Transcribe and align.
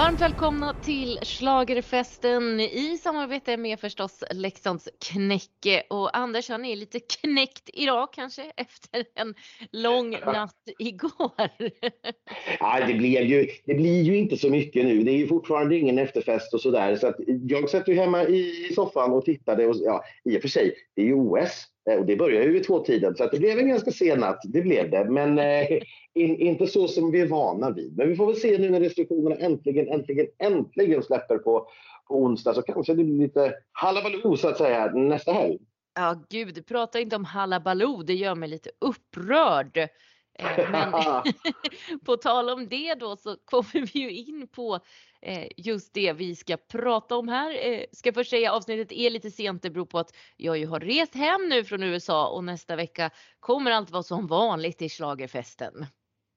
Varmt 0.00 0.20
välkomna 0.20 0.74
till 0.74 1.18
Schlagerfesten 1.22 2.60
i 2.60 2.98
samarbete 3.02 3.56
med 3.56 3.80
förstås 3.80 4.24
Leksands 4.30 4.88
Knäcke. 5.04 5.82
Och 5.90 6.16
Anders 6.16 6.48
han 6.48 6.64
är 6.64 6.76
lite 6.76 7.00
knäckt 7.00 7.70
idag 7.72 8.12
kanske 8.12 8.52
efter 8.56 9.04
en 9.14 9.34
lång 9.72 10.10
natt 10.10 10.62
igår. 10.78 11.32
Ja, 12.60 12.86
det, 12.86 12.94
blev 12.94 13.22
ju, 13.22 13.46
det 13.64 13.74
blir 13.74 14.02
ju 14.02 14.16
inte 14.16 14.36
så 14.36 14.50
mycket 14.50 14.84
nu. 14.84 15.02
Det 15.02 15.10
är 15.10 15.16
ju 15.16 15.26
fortfarande 15.26 15.76
ingen 15.76 15.98
efterfest 15.98 16.54
och 16.54 16.60
sådär. 16.60 16.96
Så 16.96 17.14
jag 17.48 17.70
satt 17.70 17.88
ju 17.88 17.94
hemma 17.94 18.22
i 18.24 18.72
soffan 18.74 19.12
och 19.12 19.24
tittade. 19.24 19.66
Och, 19.66 19.76
ja, 19.80 20.04
I 20.24 20.38
och 20.38 20.42
för 20.42 20.48
sig, 20.48 20.74
det 20.96 21.02
är 21.02 21.06
ju 21.06 21.14
OS 21.14 21.66
Eh, 21.90 21.98
och 21.98 22.06
det 22.06 22.16
började 22.16 22.44
ju 22.44 22.52
vid 22.52 22.64
tvåtiden, 22.64 23.16
så 23.16 23.24
att 23.24 23.30
det 23.30 23.38
blev 23.38 23.58
en 23.58 23.68
ganska 23.68 23.90
sen 23.90 24.20
natt. 24.20 24.40
Det 24.44 24.62
blev 24.62 24.90
det. 24.90 25.04
Men 25.04 25.38
eh, 25.38 25.66
in, 26.14 26.36
inte 26.36 26.66
så 26.66 26.88
som 26.88 27.10
vi 27.10 27.20
är 27.20 27.26
vana 27.26 27.70
vid. 27.70 27.96
Men 27.96 28.08
vi 28.08 28.16
får 28.16 28.26
väl 28.26 28.36
se 28.36 28.58
nu 28.58 28.70
när 28.70 28.80
restriktionerna 28.80 29.36
äntligen, 29.36 29.88
äntligen, 29.88 30.26
äntligen 30.38 31.02
släpper 31.02 31.38
på, 31.38 31.68
på 32.08 32.22
onsdag 32.22 32.54
så 32.54 32.62
kanske 32.62 32.94
det 32.94 33.04
blir 33.04 33.18
lite 33.18 33.54
halabaloo 33.72 34.36
så 34.36 34.48
att 34.48 34.58
säga 34.58 34.92
nästa 34.92 35.32
helg. 35.32 35.58
Ja, 35.94 36.24
gud, 36.30 36.66
prata 36.66 37.00
inte 37.00 37.16
om 37.16 37.24
halabaloo. 37.24 38.02
Det 38.02 38.14
gör 38.14 38.34
mig 38.34 38.48
lite 38.48 38.70
upprörd. 38.80 39.88
Eh, 40.40 40.70
men 40.70 40.92
på 42.04 42.16
tal 42.16 42.50
om 42.50 42.68
det 42.68 42.94
då 42.94 43.16
så 43.16 43.36
kommer 43.44 43.92
vi 43.92 44.00
ju 44.00 44.10
in 44.10 44.48
på 44.48 44.80
eh, 45.22 45.48
just 45.56 45.94
det 45.94 46.12
vi 46.12 46.36
ska 46.36 46.56
prata 46.56 47.16
om 47.16 47.28
här. 47.28 47.68
Eh, 47.68 47.84
ska 47.92 48.12
först 48.12 48.30
säga 48.30 48.52
avsnittet 48.52 48.92
är 48.92 49.10
lite 49.10 49.30
sent. 49.30 49.62
Det 49.62 49.70
beror 49.70 49.86
på 49.86 49.98
att 49.98 50.16
jag 50.36 50.58
ju 50.58 50.66
har 50.66 50.80
rest 50.80 51.14
hem 51.14 51.48
nu 51.48 51.64
från 51.64 51.82
USA 51.82 52.28
och 52.28 52.44
nästa 52.44 52.76
vecka 52.76 53.10
kommer 53.40 53.70
allt 53.70 53.90
vara 53.90 54.02
som 54.02 54.26
vanligt 54.26 54.82
i 54.82 54.88
slagerfesten. 54.88 55.86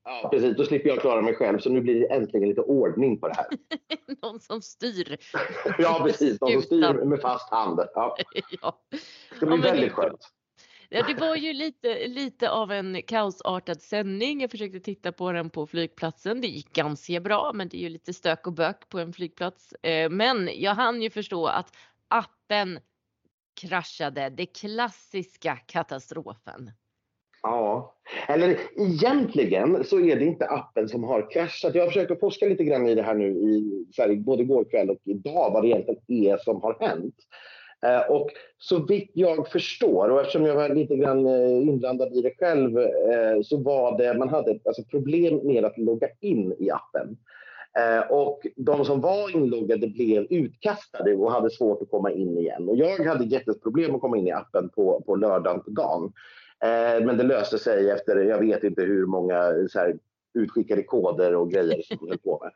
Ja, 0.06 0.30
precis. 0.32 0.58
Då 0.58 0.64
slipper 0.64 0.90
jag 0.90 1.00
klara 1.00 1.22
mig 1.22 1.36
själv. 1.36 1.60
Så 1.60 1.70
nu 1.70 1.82
blir 1.82 2.00
det 2.00 2.14
äntligen 2.14 2.50
lite 2.50 2.62
ordning 2.62 3.20
på 3.20 3.28
det 3.28 3.34
här. 3.36 3.48
Någon 4.22 4.40
som 4.40 4.62
styr. 4.62 5.18
ja, 5.78 6.02
precis. 6.04 6.42
Någon 6.42 6.52
som 6.52 6.62
styr 6.62 7.06
med 7.06 7.22
fast 7.22 7.50
hand. 7.50 7.80
Ja. 7.94 8.18
ja. 8.62 8.82
Det 9.40 9.46
blir 9.46 9.58
ja, 9.58 9.64
väldigt 9.64 9.92
skönt. 9.92 10.30
Ja, 10.96 11.04
det 11.08 11.14
var 11.14 11.36
ju 11.36 11.54
lite, 11.54 12.08
lite 12.08 12.50
av 12.50 12.72
en 12.72 13.02
kaosartad 13.02 13.82
sändning. 13.82 14.42
Jag 14.42 14.52
försökte 14.52 14.80
titta 14.80 15.12
på 15.12 15.32
den 15.32 15.50
på 15.50 15.68
flygplatsen. 15.68 16.42
Det 16.42 16.48
gick 16.48 16.74
ganska 16.74 17.20
bra, 17.20 17.52
men 17.54 17.68
det 17.68 17.78
är 17.78 17.82
ju 17.82 17.90
lite 17.90 18.14
stök 18.14 18.48
och 18.48 18.54
bök 18.54 18.90
på 18.90 19.00
en 19.00 19.14
flygplats. 19.14 19.74
Eh, 19.74 20.10
men 20.10 20.50
jag 20.54 20.76
hann 20.76 21.02
ju 21.02 21.10
förstå 21.10 21.48
att 21.48 21.76
appen 22.08 22.80
kraschade. 23.62 24.30
Det 24.30 24.46
klassiska 24.46 25.56
katastrofen. 25.56 26.72
Ja, 27.42 27.96
eller 28.28 28.58
egentligen 28.76 29.84
så 29.84 30.00
är 30.00 30.16
det 30.16 30.26
inte 30.26 30.46
appen 30.46 30.90
som 30.90 31.04
har 31.04 31.32
kraschat. 31.32 31.76
Jag 31.76 31.84
har 31.84 31.90
försökt 31.90 32.12
att 32.12 32.20
forska 32.20 32.46
lite 32.46 32.64
grann 32.64 32.88
i 32.88 32.96
det 32.96 33.04
här 33.04 33.16
nu 33.16 33.30
i 33.30 34.18
både 34.18 34.44
igår 34.44 34.66
kväll 34.72 34.90
och 34.90 35.02
idag 35.04 35.52
vad 35.54 35.64
det 35.64 35.68
egentligen 35.68 36.34
är 36.34 36.38
som 36.38 36.62
har 36.62 36.78
hänt. 36.80 37.16
Eh, 37.84 38.12
och 38.12 38.30
så 38.58 38.86
vitt 38.86 39.12
jag 39.14 39.48
förstår, 39.48 40.10
och 40.10 40.22
eftersom 40.22 40.46
jag 40.46 40.56
var 40.56 40.70
lite 40.70 40.96
grann 40.96 41.28
eh, 41.28 41.68
inblandad 41.68 42.14
i 42.14 42.22
det 42.22 42.34
själv, 42.40 42.78
eh, 42.78 43.42
så 43.44 43.58
var 43.58 43.98
det, 43.98 44.18
man 44.18 44.30
hade 44.30 44.60
alltså 44.66 44.84
problem 44.84 45.40
med 45.44 45.66
att 45.66 45.78
logga 45.78 46.08
in 46.20 46.56
i 46.60 46.70
appen. 46.70 47.18
Och 48.10 48.48
de 48.56 48.86
som 48.86 49.02
var 49.02 49.36
inloggade 49.36 49.88
blev 49.88 50.24
utkastade 50.30 51.16
och 51.16 51.32
hade 51.32 51.50
svårt 51.50 51.82
att 51.82 51.90
komma 51.90 52.12
in 52.12 52.38
igen. 52.38 52.70
Och 52.70 52.78
jag 52.78 53.06
hade 53.06 53.26
jätteproblem 53.26 53.96
att 53.96 54.02
komma 54.02 54.18
in 54.18 54.28
i 54.28 54.32
appen 54.32 54.70
på, 54.70 55.02
på 55.06 55.16
lördagen 55.16 55.64
på 55.64 55.70
dagen. 55.70 56.12
Men 57.06 57.18
det 57.18 57.24
löste 57.24 57.58
sig 57.58 57.90
efter, 57.90 58.16
jag 58.16 58.40
vet 58.40 58.64
inte 58.64 58.82
hur 58.82 59.06
många 59.06 59.54
så 59.70 59.80
här, 59.80 59.96
utskickade 60.34 60.84
koder 60.84 61.36
och 61.36 61.52
grejer 61.52 61.82
som 61.82 61.98
de 62.02 62.10
höll 62.10 62.18
på 62.18 62.44
med. 62.44 62.52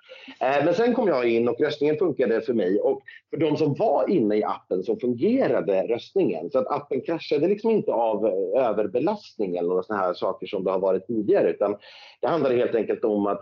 Eh, 0.58 0.66
men 0.66 0.74
sen 0.74 0.94
kom 0.94 1.08
jag 1.08 1.30
in 1.30 1.50
och 1.50 1.60
röstningen 1.60 1.98
funkade 1.98 2.42
för 2.42 2.54
mig 2.54 2.80
och 2.80 3.02
för 3.30 3.38
de 3.38 3.58
som 3.58 3.74
var 3.74 4.10
inne 4.10 4.36
i 4.36 4.44
appen 4.44 4.84
så 4.84 4.96
fungerade 4.96 5.88
röstningen. 5.88 6.50
Så 6.52 6.60
att 6.60 6.68
appen 6.68 7.02
kraschade 7.02 7.48
liksom 7.48 7.72
inte 7.72 7.92
av 7.92 8.26
eh, 8.26 8.68
överbelastning 8.68 9.58
eller 9.58 9.70
några 9.70 9.84
sådana 9.84 10.04
här 10.04 10.14
saker 10.14 10.48
som 10.48 10.64
det 10.64 10.72
har 10.72 10.80
varit 10.80 11.08
tidigare 11.08 11.50
utan 11.50 11.76
det 12.22 12.28
handlade 12.28 12.56
helt 12.56 12.76
enkelt 12.76 13.04
om 13.04 13.28
att 13.28 13.42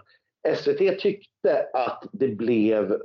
SVT 0.57 0.99
tyckte 0.99 1.67
att 1.73 2.03
det 2.11 2.27
blev 2.27 2.99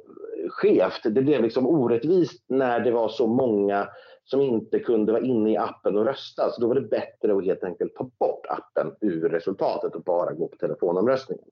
skevt. 0.49 1.03
Det 1.05 1.23
blev 1.23 1.43
liksom 1.43 1.67
orättvist 1.67 2.45
när 2.49 2.81
det 2.81 2.91
var 2.91 3.09
så 3.09 3.27
många 3.27 3.89
som 4.31 4.41
inte 4.41 4.79
kunde 4.79 5.13
vara 5.13 5.23
inne 5.23 5.53
i 5.53 5.57
appen 5.57 5.99
och 5.99 6.05
rösta. 6.05 6.51
Så 6.51 6.61
då 6.61 6.67
var 6.67 6.75
det 6.75 6.81
bättre 6.81 7.37
att 7.37 7.45
helt 7.45 7.65
enkelt 7.65 7.95
ta 7.95 8.11
bort 8.19 8.47
appen 8.49 8.93
ur 9.01 9.29
resultatet 9.29 9.95
och 9.95 10.03
bara 10.03 10.33
gå 10.33 10.49
på 10.49 10.57
telefonomröstningen. 10.57 11.45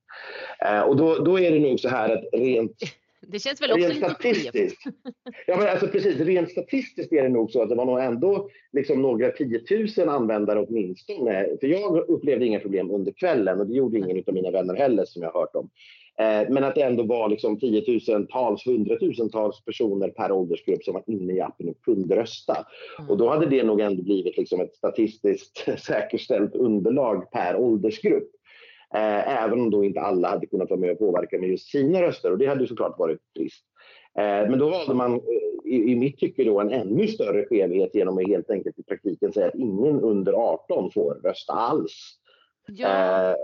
Eh, 0.65 0.81
och 0.81 0.95
då, 0.95 1.15
då 1.15 1.39
är 1.39 1.51
det 1.51 1.59
nog 1.59 1.79
så 1.79 1.89
här 1.89 2.09
att 2.15 2.23
rent 2.31 2.77
det 3.27 3.39
känns 3.39 3.61
väl 3.61 3.71
också 3.71 3.87
rent 3.87 3.95
lite 3.95 4.09
statistiskt. 4.09 4.83
ja, 5.47 5.57
men 5.57 5.67
alltså 5.67 5.87
precis. 5.87 6.19
Rent 6.19 6.51
statistiskt 6.51 7.13
är 7.13 7.23
det 7.23 7.29
nog 7.29 7.51
så 7.51 7.61
att 7.61 7.69
det 7.69 7.75
var 7.75 7.85
nog 7.85 7.99
ändå 7.99 8.49
liksom 8.71 9.01
några 9.01 9.31
tiotusen 9.31 10.09
användare 10.09 10.59
åtminstone. 10.59 11.47
För 11.59 11.67
jag 11.67 12.09
upplevde 12.09 12.45
inga 12.45 12.59
problem 12.59 12.91
under 12.91 13.11
kvällen 13.11 13.59
och 13.59 13.67
det 13.67 13.73
gjorde 13.73 13.97
ingen 13.97 14.23
av 14.27 14.33
mina 14.33 14.51
vänner 14.51 14.75
heller 14.75 15.05
som 15.05 15.21
jag 15.21 15.31
hört 15.31 15.55
om. 15.55 15.69
Eh, 16.19 16.49
men 16.49 16.63
att 16.63 16.75
det 16.75 16.81
ändå 16.81 17.03
var 17.03 17.29
liksom 17.29 17.59
tiotusentals, 17.59 18.65
hundratusentals 18.65 19.65
personer 19.65 20.09
per 20.09 20.31
åldersgrupp 20.31 20.83
som 20.83 20.93
var 20.93 21.03
inne 21.07 21.33
i 21.33 21.41
appen 21.41 21.69
och 21.69 21.81
kunde 21.81 22.15
rösta. 22.15 22.65
Mm. 22.99 23.09
Och 23.09 23.17
då 23.17 23.29
hade 23.29 23.45
det 23.45 23.63
nog 23.63 23.81
ändå 23.81 24.03
blivit 24.03 24.37
liksom 24.37 24.61
ett 24.61 24.75
statistiskt 24.75 25.65
säkerställt 25.85 26.55
underlag 26.55 27.31
per 27.31 27.55
åldersgrupp. 27.55 28.31
Eh, 28.93 29.43
även 29.43 29.59
om 29.59 29.69
då 29.69 29.83
inte 29.83 30.01
alla 30.01 30.29
hade 30.29 30.45
kunnat 30.45 30.69
vara 30.69 30.79
med 30.79 30.91
och 30.91 30.99
påverka 30.99 31.37
med 31.37 31.49
just 31.49 31.71
sina 31.71 32.01
röster 32.01 32.31
och 32.31 32.37
det 32.37 32.45
hade 32.45 32.67
såklart 32.67 32.99
varit 32.99 33.19
trist. 33.37 33.65
Eh, 34.17 34.49
men 34.49 34.59
då 34.59 34.69
valde 34.69 34.93
man 34.93 35.21
i, 35.65 35.95
mitt 35.95 36.19
tycke 36.19 36.43
då 36.43 36.59
en 36.59 36.71
ännu 36.71 37.07
större 37.07 37.45
skevhet 37.45 37.95
genom 37.95 38.17
att 38.17 38.27
helt 38.27 38.49
enkelt 38.49 38.79
i 38.79 38.83
praktiken 38.83 39.33
säga 39.33 39.47
att 39.47 39.55
ingen 39.55 40.01
under 40.01 40.33
18 40.33 40.91
får 40.91 41.13
rösta 41.23 41.53
alls. 41.53 42.15
Ja 42.67 43.35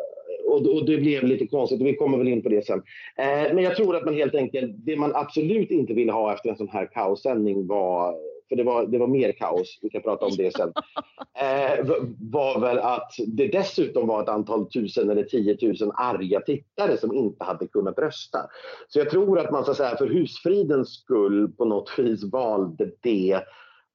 och, 0.46 0.76
och, 0.76 0.86
det 0.86 0.98
blev 0.98 1.24
lite 1.24 1.48
konstigt 1.48 1.82
och 1.82 1.88
vi 1.88 1.96
kommer 1.96 2.18
väl 2.18 2.28
in 2.28 2.44
på 2.44 2.50
det 2.50 2.66
sen. 2.66 2.82
Eh, 3.18 3.54
men 3.54 3.64
jag 3.64 3.76
tror 3.76 3.96
att 3.96 4.06
man 4.06 4.14
helt 4.14 4.36
enkelt, 4.36 4.72
det 4.78 4.96
man 4.96 5.16
absolut 5.16 5.72
inte 5.72 5.94
ville 5.94 6.12
ha 6.12 6.34
efter 6.34 6.50
en 6.50 6.58
sån 6.58 6.70
här 6.70 6.86
kaossändning 6.86 7.68
var 7.68 8.16
för 8.50 8.56
det 8.56 8.64
var, 8.64 8.86
det 8.86 8.98
var 8.98 9.08
mer 9.08 9.32
kaos, 9.32 9.80
vi 9.82 9.90
kan 9.90 10.02
prata 10.02 10.26
om 10.26 10.32
det 10.38 10.56
sen, 10.56 10.74
eh, 11.40 11.86
var 12.20 12.60
väl 12.60 12.80
att 12.80 13.12
det 13.28 13.48
dessutom 13.48 14.08
var 14.08 14.24
ett 14.24 14.30
antal 14.30 14.72
tusen 14.72 15.10
eller 15.10 15.24
tiotusen 15.24 15.92
arga 15.92 16.42
tittare 16.42 16.98
som 16.98 17.16
inte 17.16 17.44
hade 17.44 17.68
kunnat 17.68 18.00
rösta. 18.00 18.40
Så 18.88 19.00
jag 19.00 19.10
tror 19.10 19.40
att 19.40 19.52
man 19.52 19.66
så 19.66 19.72
att 19.72 19.78
säga, 19.78 19.98
för 19.98 20.08
husfridens 20.08 20.94
skull 20.94 21.52
på 21.58 21.66
något 21.66 21.94
vis 21.98 22.24
valde 22.24 22.92
det 23.02 23.42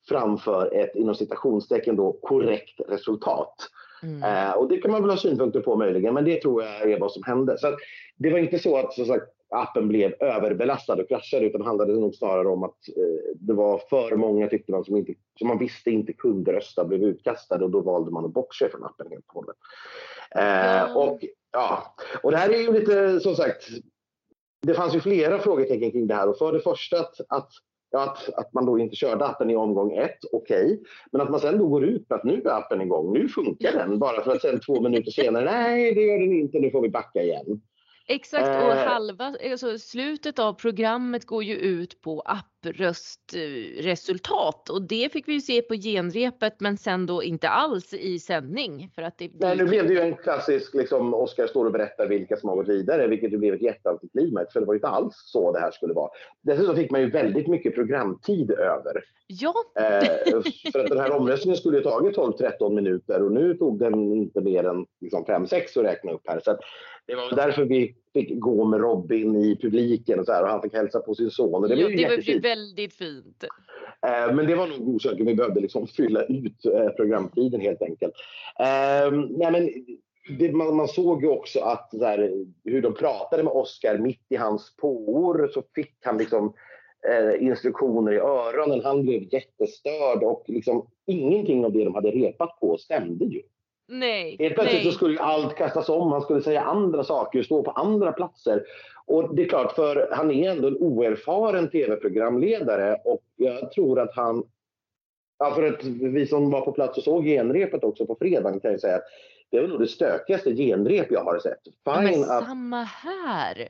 framför 0.09 0.75
ett 0.75 0.97
inom 0.97 1.15
citationstecken 1.15 1.97
då 1.97 2.13
korrekt 2.13 2.81
resultat. 2.89 3.55
Mm. 4.03 4.23
Eh, 4.23 4.53
och 4.53 4.69
det 4.69 4.79
kan 4.79 4.91
man 4.91 5.03
väl 5.03 5.11
ha 5.11 5.17
synpunkter 5.17 5.61
på 5.61 5.77
möjligen, 5.77 6.15
men 6.15 6.25
det 6.25 6.43
tror 6.43 6.63
jag 6.63 6.91
är 6.91 7.01
vad 7.01 7.13
som 7.13 7.23
hände. 7.23 7.59
Så 7.59 7.77
det 8.17 8.31
var 8.31 8.39
inte 8.39 8.59
så 8.59 8.77
att 8.77 8.95
så 8.95 9.05
sagt, 9.05 9.27
appen 9.51 9.89
blev 9.89 10.15
överbelastad 10.21 10.95
och 10.95 11.09
kraschade 11.09 11.47
utan 11.47 11.63
handlade 11.63 11.93
nog 11.93 12.15
snarare 12.15 12.49
om 12.49 12.63
att 12.63 12.89
eh, 12.97 13.35
det 13.35 13.53
var 13.53 13.79
för 13.91 14.17
många 14.17 14.49
tyckte 14.49 14.73
man 14.73 14.85
som, 14.85 14.97
inte, 14.97 15.15
som 15.39 15.49
man 15.49 15.59
visste 15.59 15.91
inte 15.91 16.13
kunde 16.13 16.53
rösta 16.53 16.85
blev 16.85 17.03
utkastade 17.03 17.65
och 17.65 17.71
då 17.71 17.81
valde 17.81 18.11
man 18.11 18.25
att 18.25 18.33
bortse 18.33 18.69
från 18.69 18.85
appen 18.85 19.07
helt 19.11 19.25
och 19.29 19.35
hållet. 19.35 19.57
Eh, 20.31 20.97
och, 20.97 21.25
ja. 21.53 21.95
och 22.23 22.31
det 22.31 22.37
här 22.37 22.51
är 22.51 22.59
ju 22.59 22.73
lite 22.73 23.21
som 23.21 23.35
sagt 23.35 23.69
det 24.63 24.75
fanns 24.75 24.95
ju 24.95 25.01
flera 25.01 25.39
frågetecken 25.39 25.91
kring 25.91 26.07
det 26.07 26.15
här 26.15 26.29
och 26.29 26.39
för 26.39 26.53
det 26.53 26.61
första 26.61 27.01
att, 27.01 27.21
att 27.29 27.51
att, 27.93 28.35
att 28.35 28.53
man 28.53 28.67
då 28.67 28.79
inte 28.79 28.97
körde 28.97 29.25
appen 29.25 29.51
i 29.51 29.57
omgång 29.57 29.93
ett, 29.93 30.19
okej. 30.33 30.65
Okay. 30.65 30.79
Men 31.13 31.21
att 31.21 31.31
man 31.31 31.41
sen 31.41 31.59
då 31.59 31.69
går 31.69 31.85
ut 31.85 32.11
med 32.11 32.19
att 32.19 32.25
nu 32.25 32.43
är 32.45 32.51
appen 32.51 32.81
igång, 32.81 33.13
nu 33.13 33.29
funkar 33.29 33.73
den. 33.73 33.99
Bara 33.99 34.25
för 34.25 34.33
att 34.33 34.43
sen 34.43 34.61
två 34.61 34.81
minuter 34.81 35.11
senare, 35.11 35.45
nej 35.45 35.95
det 35.95 36.03
gör 36.03 36.19
den 36.19 36.33
inte, 36.33 36.59
nu 36.59 36.71
får 36.71 36.83
vi 36.83 36.89
backa 36.89 37.23
igen. 37.23 37.61
Exakt 38.13 38.49
och 38.49 38.73
eh. 38.73 38.87
halva, 38.87 39.35
alltså 39.51 39.79
slutet 39.79 40.39
av 40.39 40.53
programmet 40.53 41.27
går 41.27 41.45
ju 41.45 41.55
ut 41.55 42.01
på 42.01 42.21
appröstresultat 42.21 44.69
och 44.69 44.83
det 44.83 45.13
fick 45.13 45.29
vi 45.29 45.33
ju 45.33 45.41
se 45.41 45.63
på 45.63 45.75
genrepet 45.75 46.61
men 46.61 46.77
sen 46.77 47.07
då 47.07 47.23
inte 47.23 47.49
alls 47.49 47.95
i 47.95 48.19
sändning. 48.19 48.91
För 48.95 49.03
att 49.03 49.19
det, 49.19 49.31
Nej, 49.41 49.57
nu 49.57 49.67
blev 49.67 49.87
det 49.87 49.93
ju 49.93 50.01
en 50.01 50.17
klassisk 50.17 50.75
liksom, 50.75 51.15
Oscar 51.15 51.47
står 51.47 51.65
och 51.65 51.73
berättar 51.73 52.09
vilka 52.09 52.37
som 52.37 52.49
har 52.49 52.57
gått 52.57 52.69
vidare 52.69 53.07
vilket 53.07 53.33
ju 53.33 53.39
blev 53.39 53.55
ett 53.55 53.63
jätteantiklimax 53.63 54.53
för 54.53 54.61
det 54.61 54.67
var 54.67 54.75
ju 54.75 54.79
inte 54.79 54.89
alls 54.89 55.15
så 55.27 55.53
det 55.53 55.61
här 55.61 55.71
skulle 55.71 55.95
vara. 55.95 56.11
Dessutom 56.43 56.77
fick 56.77 56.91
man 56.91 57.01
ju 57.01 57.11
väldigt 57.11 57.47
mycket 57.47 57.75
programtid 57.75 58.51
över. 58.51 59.05
Ja. 59.27 59.55
Eh, 59.79 60.05
för 60.73 60.81
att 60.81 60.89
den 60.89 60.99
här 60.99 61.13
omröstningen 61.13 61.57
skulle 61.57 61.77
ju 61.77 61.83
tagit 61.83 62.17
12-13 62.17 62.75
minuter 62.75 63.23
och 63.23 63.33
nu 63.33 63.55
tog 63.55 63.79
den 63.79 64.13
inte 64.13 64.41
mer 64.41 64.65
än 64.65 64.87
liksom, 65.01 65.25
5-6 65.25 65.79
att 65.79 65.85
räkna 65.85 66.13
upp 66.13 66.29
här. 66.29 66.41
Så 66.45 66.59
det 67.11 67.17
var 67.17 67.37
därför 67.37 67.65
vi 67.65 67.95
fick 68.13 68.41
gå 68.41 68.65
med 68.65 68.81
Robin 68.81 69.37
i 69.37 69.57
publiken 69.57 70.21
och, 70.21 70.27
så 70.27 70.33
här, 70.33 70.43
och 70.43 70.49
han 70.49 70.63
fick 70.63 70.75
hälsa 70.75 71.01
på 71.01 71.15
sin 71.15 71.31
son. 71.31 71.55
Och 71.55 71.69
det, 71.69 71.75
jo, 71.75 71.89
det 71.89 72.09
var 72.09 72.17
ju 72.17 72.41
väldigt 72.41 72.95
fint. 72.95 73.45
Eh, 74.07 74.35
men 74.35 74.47
det 74.47 74.55
var 74.55 74.67
nog 74.67 74.89
orsaken. 74.89 75.27
Vi 75.27 75.35
behövde 75.35 75.61
liksom 75.61 75.87
fylla 75.87 76.23
ut 76.23 76.65
eh, 76.65 76.89
programtiden 76.89 77.61
helt 77.61 77.83
enkelt. 77.83 78.15
Eh, 78.61 79.13
nej, 79.31 79.53
men 79.53 79.71
det, 80.39 80.53
man, 80.53 80.77
man, 80.77 80.89
såg 80.89 81.23
ju 81.23 81.29
också 81.29 81.61
att 81.61 81.89
där, 81.93 82.33
hur 82.65 82.83
de 82.83 82.95
pratade 82.95 83.43
med 83.43 83.53
Oscar 83.53 83.99
mitt 83.99 84.27
i 84.29 84.37
hans 84.37 84.77
påor 84.77 85.51
så 85.55 85.63
fick 85.75 85.97
han 86.05 86.19
liksom 86.19 86.55
eh, 87.11 87.47
instruktioner 87.47 88.13
i 88.13 88.19
öronen. 88.19 88.85
Han 88.85 89.03
blev 89.03 89.23
jättestörd 89.35 90.23
och 90.23 90.45
liksom 90.47 90.87
ingenting 91.07 91.65
av 91.65 91.73
det 91.73 91.85
de 91.85 91.95
hade 91.95 92.11
repat 92.11 92.61
på 92.61 92.79
stämde 92.79 93.25
ju. 93.25 93.43
Nej. 93.91 94.37
Helt 94.39 94.55
plötsligt 94.55 94.83
nej. 94.83 94.93
så 94.93 94.97
skulle 94.97 95.21
allt 95.21 95.55
kastas 95.55 95.89
om. 95.89 96.13
Han 96.13 96.23
skulle 96.23 96.43
säga 96.43 96.61
andra 96.61 97.05
saker, 97.05 97.43
stå 97.43 97.63
på 97.63 97.71
andra 97.71 98.13
platser. 98.13 98.63
Och 99.07 99.35
det 99.35 99.43
är 99.43 99.49
klart, 99.49 99.73
för 99.73 100.09
han 100.13 100.31
är 100.31 100.51
ändå 100.51 100.69
en 100.69 100.77
oerfaren 100.77 101.71
tv-programledare 101.71 102.97
och 103.05 103.23
jag 103.37 103.73
tror 103.73 104.01
att 104.01 104.15
han 104.15 104.45
Ja, 105.43 105.55
för 105.55 105.63
att 105.63 105.85
vi 105.85 106.27
som 106.27 106.51
var 106.51 106.61
på 106.61 106.73
plats 106.73 106.99
och 106.99 107.05
såg 107.05 107.25
genrepet 107.25 107.85
också 107.85 108.07
på 108.07 108.17
fredagen 108.21 108.61
kan 108.61 108.71
jag 108.71 108.81
säga 108.81 108.97
att 108.97 109.05
det 109.51 109.57
är 109.57 109.69
nog 109.69 109.81
det 109.81 109.89
stökigaste 109.89 110.55
genrep 110.55 111.07
jag 111.11 111.25
har 111.25 111.39
sett. 111.39 111.65
Fine 111.65 112.21
ja, 112.21 112.39
att, 112.39 112.45
samma 112.45 112.83
här. 112.83 113.69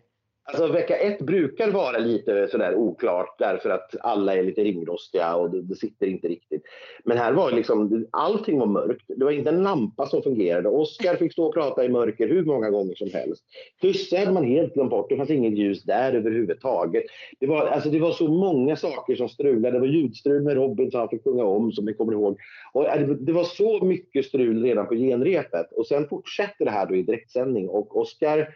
Alltså 0.52 0.72
vecka 0.72 0.96
ett 0.96 1.20
brukar 1.20 1.70
vara 1.70 1.98
lite 1.98 2.48
sådär 2.48 2.74
oklart 2.74 3.38
därför 3.38 3.70
att 3.70 3.94
alla 4.00 4.36
är 4.36 4.42
lite 4.42 4.64
ringrostiga 4.64 5.34
och 5.34 5.50
det, 5.50 5.62
det, 5.62 5.74
sitter 5.76 6.06
inte 6.06 6.28
riktigt. 6.28 6.62
Men 7.04 7.18
här 7.18 7.32
var 7.32 7.52
liksom, 7.52 8.06
allting 8.10 8.58
var 8.58 8.66
mörkt. 8.66 9.04
Det 9.08 9.24
var 9.24 9.30
inte 9.30 9.50
en 9.50 9.62
lampa 9.62 10.06
som 10.06 10.22
fungerade. 10.22 10.68
Oskar 10.68 11.16
fick 11.16 11.32
stå 11.32 11.46
och 11.46 11.54
prata 11.54 11.84
i 11.84 11.88
mörker 11.88 12.28
hur 12.28 12.44
många 12.44 12.70
gånger 12.70 12.94
som 12.94 13.10
helst. 13.10 13.44
Tysse 13.80 14.18
hade 14.18 14.32
man 14.32 14.44
helt 14.44 14.74
glömt 14.74 14.90
bort. 14.90 15.08
Det 15.08 15.16
fanns 15.16 15.30
inget 15.30 15.58
ljus 15.58 15.82
där 15.82 16.12
överhuvudtaget. 16.12 17.04
Det 17.38 17.46
var, 17.46 17.66
alltså 17.66 17.90
det 17.90 17.98
var 17.98 18.12
så 18.12 18.28
många 18.28 18.76
saker 18.76 19.16
som 19.16 19.28
strulade. 19.28 19.76
Det 19.76 19.80
var 19.80 19.86
ljudstrul 19.86 20.42
med 20.42 20.54
Robin 20.54 20.90
som 20.90 21.00
han 21.00 21.08
fick 21.08 21.24
sjunga 21.24 21.44
om 21.44 21.72
som 21.72 21.84
ni 21.84 21.94
kommer 21.94 22.12
ihåg. 22.12 22.38
Och 22.72 22.88
äh, 22.88 23.08
det 23.08 23.32
var 23.32 23.44
så 23.44 23.84
mycket 23.84 24.24
strul 24.24 24.62
redan 24.62 24.86
på 24.86 24.94
genrepet. 24.94 25.72
Och 25.72 25.86
sen 25.86 26.08
fortsätter 26.08 26.64
det 26.64 26.70
här 26.70 26.86
då 26.86 26.96
i 26.96 27.02
direktsändning 27.02 27.68
och 27.68 27.96
Oskar 28.00 28.48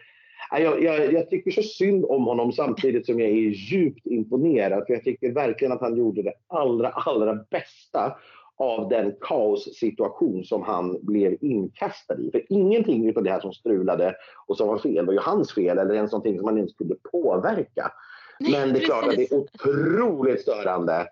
jag, 0.51 0.83
jag, 0.83 1.13
jag, 1.13 1.29
tycker 1.29 1.51
så 1.51 1.63
synd 1.63 2.05
om 2.05 2.25
honom 2.25 2.51
samtidigt 2.51 3.05
som 3.05 3.19
jag 3.19 3.29
är 3.29 3.33
djupt 3.49 4.07
imponerad. 4.07 4.83
För 4.87 4.93
jag 4.93 5.03
tycker 5.03 5.31
verkligen 5.31 5.71
att 5.71 5.81
han 5.81 5.97
gjorde 5.97 6.21
det 6.21 6.33
allra, 6.47 6.89
allra 6.89 7.35
bästa 7.35 8.15
av 8.57 8.89
den 8.89 9.13
kaossituation 9.21 10.45
som 10.45 10.63
han 10.63 10.97
blev 11.01 11.37
inkastad 11.41 12.19
i. 12.19 12.31
För 12.31 12.41
ingenting 12.49 13.17
av 13.17 13.23
det 13.23 13.31
här 13.31 13.39
som 13.39 13.53
strulade 13.53 14.15
och 14.47 14.57
som 14.57 14.67
var 14.67 14.77
fel 14.77 15.05
var 15.05 15.13
ju 15.13 15.19
hans 15.19 15.53
fel 15.53 15.77
eller 15.77 15.93
ens 15.93 16.11
någonting 16.11 16.37
som 16.37 16.47
han 16.47 16.57
inte 16.57 16.73
skulle 16.73 16.95
påverka. 17.11 17.91
Men 18.39 18.73
det 18.73 18.79
är 18.79 18.85
klart 18.85 19.07
att 19.07 19.15
det 19.15 19.31
är 19.31 19.37
otroligt 19.37 20.41
störande 20.41 21.07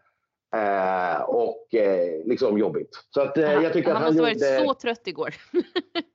Eh, 0.54 1.22
och 1.22 1.76
eh, 1.76 2.26
liksom 2.26 2.58
jobbigt. 2.58 2.90
Så 3.10 3.22
att, 3.22 3.38
eh, 3.38 3.54
jag 3.54 3.74
tycker 3.74 3.90
han, 3.90 3.98
att 3.98 4.04
han, 4.04 4.18
måste 4.18 4.46
gjorde... 4.46 4.66
varit 4.66 4.68
så 4.68 4.74
trött 4.74 5.08
igår. 5.08 5.36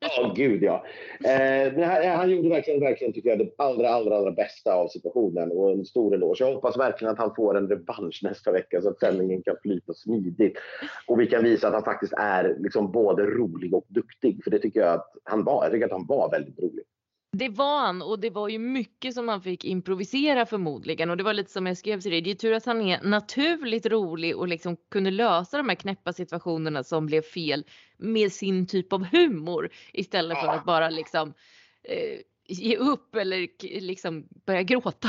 Ja, 0.01 0.27
oh, 0.27 0.35
gud 0.35 0.63
ja. 0.63 0.85
Eh, 1.25 1.73
han, 1.89 2.19
han, 2.19 2.31
gjorde 2.31 2.49
verkligen, 2.49 2.81
verkligen 2.81 3.13
tycker 3.13 3.29
jag, 3.29 3.39
det 3.39 3.51
allra, 3.59 3.89
allra, 3.89 4.17
allra 4.17 4.31
bästa 4.31 4.75
av 4.75 4.89
situationen 4.89 5.53
och 5.53 5.71
en 5.71 5.85
stor 5.85 6.15
eloge. 6.15 6.45
Jag 6.45 6.55
hoppas 6.55 6.79
verkligen 6.79 7.13
att 7.13 7.19
han 7.19 7.35
får 7.35 7.57
en 7.57 7.69
revansch 7.69 8.21
nästa 8.23 8.53
vecka 8.53 8.83
så 8.83 8.89
att 8.89 9.01
sändningen 9.01 9.43
kan 9.43 9.57
flyta 9.63 9.95
smidigt 9.95 10.59
och 11.07 11.21
vi 11.21 11.27
kan 11.27 11.45
visa 11.45 11.69
att 11.69 11.75
han 11.75 11.85
faktiskt 11.85 12.13
är 12.13 12.57
liksom 12.59 12.93
både 12.93 13.23
rolig 13.23 13.75
och 13.75 13.87
duktig. 13.89 14.45
För 14.45 14.51
det 14.51 14.59
tycker 14.59 14.81
jag 14.81 14.95
att 14.95 15.13
han 15.25 15.45
var. 15.45 15.65
Jag 15.65 15.73
tycker 15.73 15.87
att 15.87 15.93
han 15.93 16.07
var 16.07 16.31
väldigt 16.31 16.59
rolig. 16.59 16.85
Det 17.33 17.49
var 17.49 17.81
han 17.81 18.03
och 18.03 18.19
det 18.19 18.31
var 18.31 18.49
ju 18.49 18.59
mycket 18.59 19.15
som 19.15 19.29
han 19.29 19.43
fick 19.43 19.65
improvisera 19.65 20.47
förmodligen 20.47 21.11
och 21.11 21.17
det 21.17 21.23
var 21.23 21.35
lite 21.35 21.51
som 21.51 21.67
jag 21.67 21.77
skrev 21.77 22.01
till 22.01 22.11
dig. 22.11 22.21
Det 22.21 22.31
är 22.31 22.35
tur 22.35 22.53
att 22.53 22.67
han 22.67 22.81
är 22.81 23.03
naturligt 23.03 23.87
rolig 23.87 24.37
och 24.37 24.49
liksom 24.49 24.77
kunde 24.91 25.11
lösa 25.11 25.57
de 25.57 25.69
här 25.69 25.77
knäppa 25.77 26.13
situationerna 26.13 26.85
som 26.85 27.07
blev 27.07 27.23
fel 27.23 27.65
med 27.97 28.33
sin 28.33 28.67
typ 28.67 28.93
av 28.93 29.05
humor 29.05 29.71
istället 29.93 30.39
för 30.39 30.49
att 30.49 30.65
bara 30.65 30.91
liksom 30.91 31.35
eh, 31.83 32.21
ge 32.49 32.77
upp 32.77 33.15
eller 33.15 33.49
liksom 33.81 34.29
börja 34.47 34.63
gråta. 34.63 35.09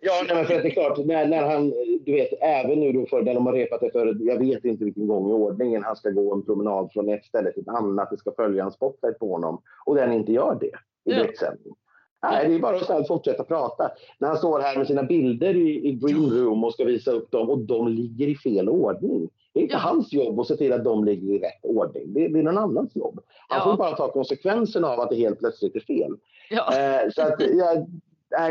ja, 0.00 0.24
nej, 0.26 0.36
men 0.36 0.46
för 0.46 0.54
att 0.54 0.62
det 0.62 0.68
är 0.68 0.72
klart, 0.72 1.06
när, 1.06 1.28
när 1.28 1.42
han, 1.42 1.70
du 2.04 2.12
vet, 2.12 2.28
även 2.40 2.80
nu 2.80 2.92
då 2.92 3.06
för 3.06 3.22
när 3.22 3.34
de 3.34 3.46
har 3.46 3.52
repat 3.52 3.80
det 3.80 3.90
för, 3.90 4.16
jag 4.20 4.38
vet 4.38 4.64
inte 4.64 4.84
vilken 4.84 5.06
gång 5.06 5.30
i 5.30 5.32
ordningen 5.32 5.82
han 5.84 5.96
ska 5.96 6.10
gå 6.10 6.34
en 6.34 6.44
promenad 6.44 6.92
från 6.92 7.08
ett 7.08 7.24
ställe 7.24 7.52
till 7.52 7.62
ett 7.62 7.68
annat, 7.68 8.10
det 8.10 8.16
ska 8.16 8.32
följa 8.32 8.64
en 8.64 8.72
spotlight 8.72 9.18
på 9.18 9.32
honom 9.32 9.62
och 9.86 9.94
den 9.94 10.12
inte 10.12 10.32
gör 10.32 10.58
det 10.60 10.70
i 11.04 11.10
direktsändning. 11.10 11.74
Ja. 12.20 12.30
Nej, 12.30 12.48
det 12.48 12.54
är 12.54 12.58
bara 12.58 12.76
att 12.76 12.86
snällt 12.86 13.08
fortsätta 13.08 13.44
prata. 13.44 13.90
När 14.18 14.28
han 14.28 14.36
står 14.36 14.60
här 14.60 14.76
med 14.78 14.86
sina 14.86 15.02
bilder 15.02 15.56
i, 15.56 15.88
i 15.88 15.92
green 15.92 16.30
room 16.30 16.64
och 16.64 16.74
ska 16.74 16.84
visa 16.84 17.10
upp 17.10 17.30
dem 17.30 17.50
och 17.50 17.58
de 17.58 17.88
ligger 17.88 18.28
i 18.28 18.36
fel 18.36 18.68
ordning. 18.68 19.28
Det 19.52 19.60
är 19.60 19.62
inte 19.62 19.74
ja. 19.74 19.78
hans 19.78 20.12
jobb 20.12 20.40
att 20.40 20.46
se 20.46 20.56
till 20.56 20.72
att 20.72 20.84
de 20.84 21.04
ligger 21.04 21.34
i 21.34 21.38
rätt 21.38 21.64
ordning. 21.64 22.12
Det, 22.14 22.28
det 22.28 22.38
är 22.38 22.42
någon 22.42 22.58
annans 22.58 22.96
jobb. 22.96 23.20
Han 23.48 23.58
ja. 23.58 23.64
får 23.64 23.76
bara 23.76 23.96
ta 23.96 24.12
konsekvenserna 24.12 24.88
av 24.88 25.00
att 25.00 25.10
det 25.10 25.16
helt 25.16 25.38
plötsligt 25.38 25.76
är 25.76 25.80
fel. 25.80 26.16
Ja. 26.50 26.78
Eh, 26.78 27.10
så 27.10 27.22
att 27.22 27.40
jag, 27.40 27.86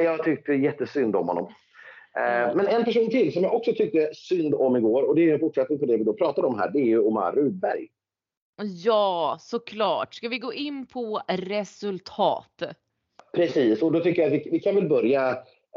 jag 0.03 0.23
tyckte 0.23 0.53
jättesynd 0.53 1.15
om 1.15 1.27
honom. 1.27 1.47
Eh, 2.17 2.55
men 2.55 2.67
en 2.67 2.83
person 2.83 3.09
till 3.09 3.33
som 3.33 3.43
jag 3.43 3.55
också 3.55 3.73
tyckte 3.73 4.09
synd 4.13 4.53
om 4.53 4.75
igår 4.75 5.03
och 5.03 5.15
det 5.15 5.29
är 5.29 5.33
en 5.33 5.39
fortsättning 5.39 5.79
på 5.79 5.85
det 5.85 5.97
vi 5.97 6.03
då 6.03 6.13
pratade 6.13 6.47
om 6.47 6.59
här. 6.59 6.71
Det 6.73 6.91
är 6.91 7.07
Omar 7.07 7.31
Rudberg. 7.31 7.87
Ja, 8.57 9.37
såklart. 9.39 10.13
Ska 10.13 10.29
vi 10.29 10.39
gå 10.39 10.53
in 10.53 10.85
på 10.85 11.21
resultat? 11.27 12.63
Precis, 13.33 13.81
och 13.81 13.91
då 13.91 13.99
tycker 13.99 14.21
jag 14.21 14.33
att 14.33 14.45
vi, 14.45 14.49
vi 14.51 14.59
kan 14.59 14.75
väl 14.75 14.89
börja 14.89 15.29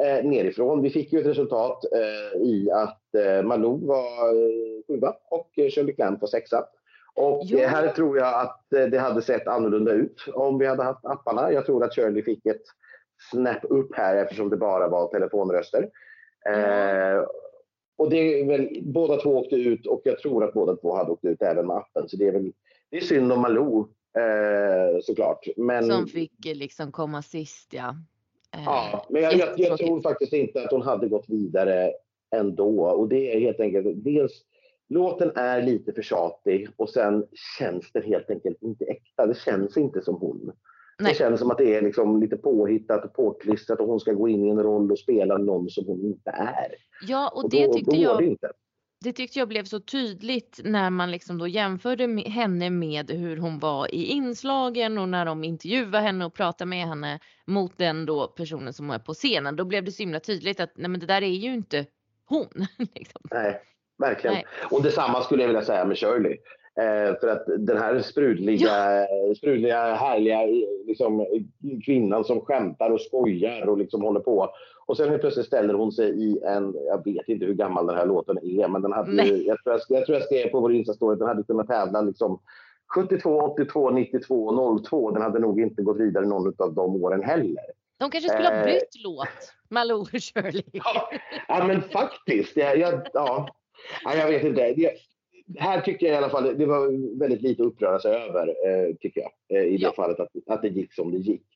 eh, 0.04 0.24
nerifrån. 0.24 0.82
Vi 0.82 0.90
fick 0.90 1.12
ju 1.12 1.20
ett 1.20 1.26
resultat 1.26 1.84
eh, 1.92 2.40
i 2.40 2.70
att 2.70 3.14
eh, 3.14 3.42
Malou 3.42 3.86
var 3.86 4.28
eh, 4.28 4.82
sjua 4.86 5.16
och 5.30 5.58
eh, 5.58 5.70
Shirley 5.70 5.94
Clamp 5.94 6.20
var 6.20 6.28
sexa. 6.28 6.64
Och. 7.14 7.52
Eh, 7.52 7.68
här 7.68 7.88
tror 7.88 8.18
jag 8.18 8.40
att 8.40 8.72
eh, 8.72 8.84
det 8.84 8.98
hade 8.98 9.22
sett 9.22 9.46
annorlunda 9.46 9.92
ut 9.92 10.24
om 10.34 10.58
vi 10.58 10.66
hade 10.66 10.82
haft 10.82 11.04
apparna. 11.04 11.52
Jag 11.52 11.66
tror 11.66 11.84
att 11.84 11.94
Shirley 11.94 12.22
fick 12.22 12.46
ett 12.46 12.62
snap 13.30 13.64
upp 13.70 13.96
här 13.96 14.16
eftersom 14.16 14.50
det 14.50 14.56
bara 14.56 14.88
var 14.88 15.08
telefonröster. 15.08 15.88
Mm. 16.48 17.24
och 17.98 18.10
det 18.10 18.40
är 18.40 18.46
väl, 18.46 18.80
båda 18.82 19.16
två 19.16 19.38
åkte 19.38 19.56
ut 19.56 19.86
och 19.86 20.00
jag 20.04 20.18
tror 20.18 20.44
att 20.44 20.54
båda 20.54 20.76
två 20.76 20.96
hade 20.96 21.10
åkt 21.10 21.24
ut 21.24 21.42
även 21.42 21.66
med 21.66 21.76
appen. 21.76 22.08
Så 22.08 22.16
det 22.16 22.28
är 22.28 22.32
väl 22.32 22.52
det 22.90 22.96
är 22.96 23.00
synd 23.00 23.32
om 23.32 23.40
Malou 23.40 23.80
eh, 24.18 25.00
såklart. 25.02 25.46
Men... 25.56 25.84
Som 25.84 26.06
fick 26.06 26.44
liksom 26.44 26.92
komma 26.92 27.22
sist 27.22 27.72
ja. 27.72 27.96
Eh, 28.56 28.62
ja, 28.64 29.06
men 29.10 29.22
jag, 29.22 29.34
jag, 29.34 29.48
jag 29.56 29.78
tror 29.78 30.00
faktiskt 30.00 30.32
inte 30.32 30.64
att 30.64 30.70
hon 30.70 30.82
hade 30.82 31.08
gått 31.08 31.28
vidare 31.28 31.92
ändå. 32.36 32.86
Och 32.86 33.08
det 33.08 33.34
är 33.34 33.40
helt 33.40 33.60
enkelt 33.60 34.04
dels 34.04 34.42
låten 34.88 35.32
är 35.34 35.62
lite 35.62 35.92
för 35.92 36.02
tjatig 36.02 36.68
och 36.76 36.90
sen 36.90 37.26
känns 37.58 37.92
den 37.92 38.02
helt 38.02 38.30
enkelt 38.30 38.62
inte 38.62 38.84
äkta. 38.84 39.26
Det 39.26 39.38
känns 39.38 39.76
inte 39.76 40.02
som 40.02 40.14
hon. 40.14 40.52
Nej. 40.98 41.12
Det 41.12 41.18
känns 41.18 41.40
som 41.40 41.50
att 41.50 41.58
det 41.58 41.74
är 41.74 41.82
liksom 41.82 42.20
lite 42.20 42.36
påhittat 42.36 43.04
och 43.04 43.12
påklistrat 43.12 43.80
och 43.80 43.86
hon 43.86 44.00
ska 44.00 44.12
gå 44.12 44.28
in 44.28 44.44
i 44.44 44.48
en 44.48 44.62
roll 44.62 44.92
och 44.92 44.98
spela 44.98 45.38
någon 45.38 45.70
som 45.70 45.86
hon 45.86 46.04
inte 46.04 46.30
är. 46.30 46.74
Ja, 47.08 47.32
och, 47.34 47.44
och 47.44 47.50
det 47.50 47.66
då, 47.66 47.72
tyckte 47.72 47.96
då 47.96 48.02
jag. 48.02 48.18
Det 48.18 48.26
inte 48.26 48.52
det 49.06 49.12
tyckte 49.12 49.38
jag 49.38 49.48
blev 49.48 49.64
så 49.64 49.80
tydligt 49.80 50.60
när 50.64 50.90
man 50.90 51.10
liksom 51.10 51.38
då 51.38 51.48
jämförde 51.48 52.06
med 52.06 52.24
henne 52.24 52.70
med 52.70 53.10
hur 53.10 53.36
hon 53.36 53.58
var 53.58 53.94
i 53.94 54.04
inslagen 54.04 54.98
och 54.98 55.08
när 55.08 55.24
de 55.24 55.44
intervjuade 55.44 55.98
henne 55.98 56.24
och 56.24 56.34
pratade 56.34 56.68
med 56.68 56.86
henne 56.86 57.20
mot 57.44 57.78
den 57.78 58.06
då 58.06 58.26
personen 58.26 58.72
som 58.72 58.90
är 58.90 58.98
på 58.98 59.14
scenen. 59.14 59.56
Då 59.56 59.64
blev 59.64 59.84
det 59.84 59.92
så 59.92 60.02
himla 60.02 60.20
tydligt 60.20 60.60
att 60.60 60.72
nej 60.74 60.88
men 60.88 61.00
det 61.00 61.06
där 61.06 61.22
är 61.22 61.26
ju 61.26 61.54
inte 61.54 61.86
hon. 62.28 62.48
liksom. 62.94 63.20
Nej, 63.30 63.60
verkligen. 63.98 64.34
Nej. 64.34 64.44
Och 64.70 64.82
detsamma 64.82 65.22
skulle 65.22 65.42
jag 65.42 65.48
vilja 65.48 65.64
säga 65.64 65.84
med 65.84 65.98
Shirley. 65.98 66.36
Eh, 66.80 67.20
för 67.20 67.28
att 67.28 67.44
den 67.58 67.78
här 67.78 68.00
sprudliga, 68.00 68.68
ja. 68.68 69.34
sprudliga 69.36 69.94
härliga 69.94 70.46
liksom, 70.86 71.26
kvinnan 71.84 72.24
som 72.24 72.40
skämtar 72.40 72.90
och 72.90 73.00
skojar 73.00 73.68
och 73.68 73.78
liksom 73.78 74.02
håller 74.02 74.20
på. 74.20 74.50
Och 74.86 74.96
sen 74.96 75.18
plötsligt 75.18 75.46
ställer 75.46 75.74
hon 75.74 75.92
sig 75.92 76.10
i 76.10 76.38
en, 76.44 76.74
jag 76.86 77.04
vet 77.04 77.28
inte 77.28 77.46
hur 77.46 77.54
gammal 77.54 77.86
den 77.86 77.96
här 77.96 78.06
låten 78.06 78.38
är, 78.42 78.68
men 78.68 78.82
den 78.82 78.92
hade, 78.92 79.24
jag, 79.24 79.62
tror 79.64 79.74
jag, 79.74 79.80
jag 79.88 80.06
tror 80.06 80.18
jag 80.18 80.26
skrev 80.26 80.48
på 80.48 80.60
vår 80.60 80.72
Insta-story, 80.72 81.16
den 81.16 81.28
hade 81.28 81.42
kunnat 81.42 81.68
tävla 81.68 82.00
liksom 82.00 82.40
72, 82.94 83.40
82, 83.40 83.90
92, 83.90 84.78
02. 84.84 85.10
Den 85.10 85.22
hade 85.22 85.38
nog 85.38 85.60
inte 85.60 85.82
gått 85.82 86.00
vidare 86.00 86.26
någon 86.26 86.54
av 86.58 86.74
de 86.74 87.04
åren 87.04 87.22
heller. 87.22 87.64
De 87.98 88.10
kanske 88.10 88.30
skulle 88.30 88.48
ha 88.48 88.54
eh. 88.54 88.64
bytt 88.64 88.74
eh, 88.74 89.02
låt, 89.04 89.52
Malou 89.68 90.00
och 90.00 90.08
Shirley. 90.10 90.62
Ja, 90.72 91.10
ja 91.48 91.64
men 91.66 91.82
faktiskt. 91.82 92.56
Jag, 92.56 92.78
jag, 92.78 93.06
ja, 93.12 93.48
jag 94.04 94.28
vet 94.28 94.44
inte. 94.44 94.60
Jag, 94.60 94.92
här 95.58 95.80
tycker 95.80 96.06
jag 96.06 96.14
i 96.14 96.18
alla 96.18 96.30
fall 96.30 96.58
det 96.58 96.66
var 96.66 97.18
väldigt 97.18 97.42
lite 97.42 97.62
att 97.62 97.68
uppröra 97.68 97.98
sig 97.98 98.14
över, 98.14 98.48
eh, 98.48 98.94
tycker 99.00 99.20
jag, 99.20 99.60
eh, 99.60 99.66
i 99.66 99.76
ja. 99.76 99.88
det 99.88 99.96
fallet 99.96 100.20
att, 100.20 100.30
att 100.46 100.62
det 100.62 100.68
gick 100.68 100.94
som 100.94 101.12
det 101.12 101.18
gick. 101.18 101.46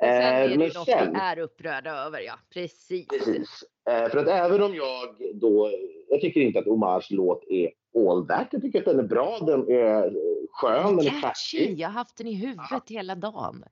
Och 0.00 0.06
sen 0.06 0.22
är 0.22 0.48
det 0.48 0.54
eh, 0.54 0.58
något 0.58 0.86
sen, 0.86 1.12
vi 1.12 1.18
är 1.20 1.38
upprörda 1.38 1.90
över, 1.90 2.20
ja. 2.20 2.34
Precis. 2.54 3.08
precis. 3.08 3.64
Eh, 3.90 4.08
för 4.08 4.18
att 4.18 4.28
även 4.28 4.62
om 4.62 4.74
jag 4.74 5.14
då, 5.34 5.70
jag 6.08 6.20
tycker 6.20 6.40
inte 6.40 6.58
att 6.58 6.66
Omars 6.66 7.10
låt 7.10 7.44
är 7.48 7.70
all 8.08 8.26
that. 8.26 8.48
Jag 8.50 8.62
tycker 8.62 8.78
att 8.78 8.84
den 8.84 8.98
är 8.98 9.02
bra, 9.02 9.38
den 9.46 9.68
är 9.68 10.12
skön, 10.50 10.96
den 10.96 11.06
är 11.06 11.20
catchy. 11.20 11.74
Jag 11.74 11.88
har 11.88 11.92
haft 11.92 12.16
den 12.16 12.26
i 12.26 12.34
huvudet 12.34 12.70
ja. 12.70 12.80
hela 12.88 13.14
dagen. 13.14 13.64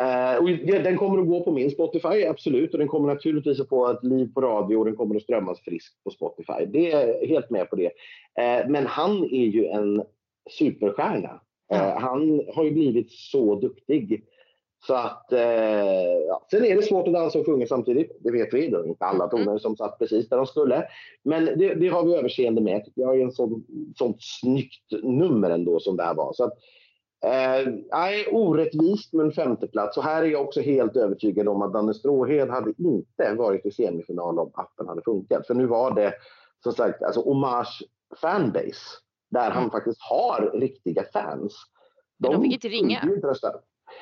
Uh, 0.00 0.36
och 0.42 0.48
den 0.66 0.96
kommer 0.96 1.22
att 1.22 1.28
gå 1.28 1.44
på 1.44 1.52
min 1.52 1.70
Spotify, 1.70 2.24
absolut. 2.24 2.72
Och 2.72 2.78
den 2.78 2.88
kommer 2.88 3.14
naturligtvis 3.14 3.60
att 3.60 3.68
få 3.68 3.90
ett 3.90 4.04
liv 4.04 4.32
på 4.34 4.40
radio 4.40 4.76
och 4.76 4.84
den 4.84 4.96
kommer 4.96 5.16
att 5.16 5.22
strömmas 5.22 5.60
friskt 5.60 6.04
på 6.04 6.10
Spotify. 6.10 6.66
Det 6.66 6.92
är 6.92 7.26
helt 7.26 7.50
med 7.50 7.70
på 7.70 7.76
det. 7.76 7.90
Men 8.68 8.86
han 8.86 9.24
är 9.24 9.46
ju 9.46 9.66
en 9.66 10.02
superstjärna. 10.50 11.40
Ja. 11.68 11.98
Han 12.00 12.42
har 12.54 12.64
ju 12.64 12.70
blivit 12.70 13.12
så 13.12 13.60
duktig. 13.60 14.24
Så 14.86 14.94
att, 14.94 15.32
eh, 15.32 16.18
ja. 16.28 16.46
Sen 16.50 16.64
är 16.64 16.76
det 16.76 16.82
svårt 16.82 17.06
att 17.06 17.14
dansa 17.14 17.38
och 17.38 17.46
sjunga 17.46 17.66
samtidigt. 17.66 18.16
Det 18.20 18.32
vet 18.32 18.54
vi. 18.54 18.68
Det 18.68 18.76
är 18.76 18.86
inte 18.86 19.04
alla 19.04 19.28
toner 19.28 19.58
som 19.58 19.76
satt 19.76 19.98
precis 19.98 20.28
där 20.28 20.36
de 20.36 20.46
skulle. 20.46 20.86
Men 21.22 21.44
det, 21.44 21.74
det 21.74 21.88
har 21.88 22.04
vi 22.04 22.14
överseende 22.14 22.60
med. 22.60 22.92
Jag 22.94 23.18
är 23.18 23.22
en 23.22 23.32
sån, 23.32 23.64
sånt 23.96 24.16
snyggt 24.20 24.92
nummer 25.02 25.50
ändå 25.50 25.80
som 25.80 25.96
det 25.96 26.02
här 26.02 26.14
var. 26.14 26.32
Så 26.32 26.44
att, 26.44 26.52
eh, 27.24 27.72
nej, 27.92 28.26
orättvist 28.32 29.12
med 29.12 29.26
en 29.26 29.32
femteplats. 29.32 29.96
Och 29.96 30.04
här 30.04 30.22
är 30.22 30.26
jag 30.26 30.42
också 30.42 30.60
helt 30.60 30.96
övertygad 30.96 31.48
om 31.48 31.62
att 31.62 31.72
Danne 31.72 31.94
Stråhed 31.94 32.50
hade 32.50 32.72
inte 32.78 33.34
varit 33.34 33.66
i 33.66 33.70
semifinal 33.70 34.38
om 34.38 34.50
appen 34.54 34.88
hade 34.88 35.02
funkat. 35.02 35.46
För 35.46 35.54
nu 35.54 35.66
var 35.66 35.94
det 35.94 36.14
som 36.62 36.72
sagt 36.72 37.02
alltså 37.02 37.20
Omars 37.20 37.82
fanbase 38.20 38.98
där 39.30 39.50
han 39.50 39.70
faktiskt 39.70 39.98
har 40.00 40.50
riktiga 40.54 41.04
fans. 41.12 41.54
De, 42.18 42.32
de 42.32 42.42
fick 42.42 42.52
inte 42.52 42.68
ringa. 42.68 43.02
Inte 43.02 43.26
rösta. 43.26 43.52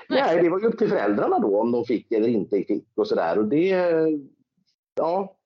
Nej. 0.08 0.22
Nej, 0.22 0.42
det 0.42 0.50
var 0.50 0.60
ju 0.60 0.66
upp 0.66 0.78
till 0.78 0.88
föräldrarna 0.88 1.38
då 1.38 1.60
om 1.60 1.72
de 1.72 1.84
fick 1.84 2.12
eller 2.12 2.28
inte 2.28 2.62
fick 2.62 2.88
och 2.96 3.06
sådär. 3.06 3.38
Och 3.38 3.44
det, 3.44 3.68
ja, 4.94 5.36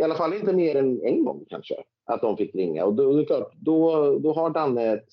i 0.00 0.02
alla 0.02 0.14
fall 0.14 0.34
inte 0.34 0.52
mer 0.52 0.76
än 0.76 1.00
en 1.02 1.24
gång 1.24 1.44
kanske, 1.48 1.74
att 2.04 2.20
de 2.20 2.36
fick 2.36 2.54
ringa. 2.54 2.84
Och 2.84 2.94
då, 2.94 3.12
det 3.12 3.22
är 3.22 3.26
klart, 3.26 3.52
då, 3.54 4.18
då 4.18 4.32
har 4.32 4.50
Danne 4.50 4.92
ett, 4.92 5.08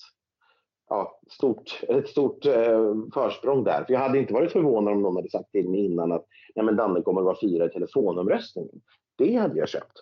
ja, 0.88 1.20
stort, 1.30 1.82
ett 1.88 2.08
stort 2.08 2.46
eh, 2.46 2.94
försprång 3.14 3.64
där. 3.64 3.84
För 3.84 3.92
jag 3.92 4.00
hade 4.00 4.18
inte 4.18 4.32
varit 4.34 4.52
förvånad 4.52 4.94
om 4.94 5.02
någon 5.02 5.16
hade 5.16 5.30
sagt 5.30 5.52
till 5.52 5.68
mig 5.68 5.84
innan 5.84 6.12
att 6.12 6.26
Nej, 6.54 6.64
men 6.64 6.76
Danne 6.76 7.02
kommer 7.02 7.20
att 7.20 7.24
vara 7.24 7.40
fyra 7.40 7.66
i 7.66 7.68
telefonomröstningen. 7.68 8.80
Det 9.16 9.34
hade 9.36 9.58
jag 9.58 9.68
köpt. 9.68 9.92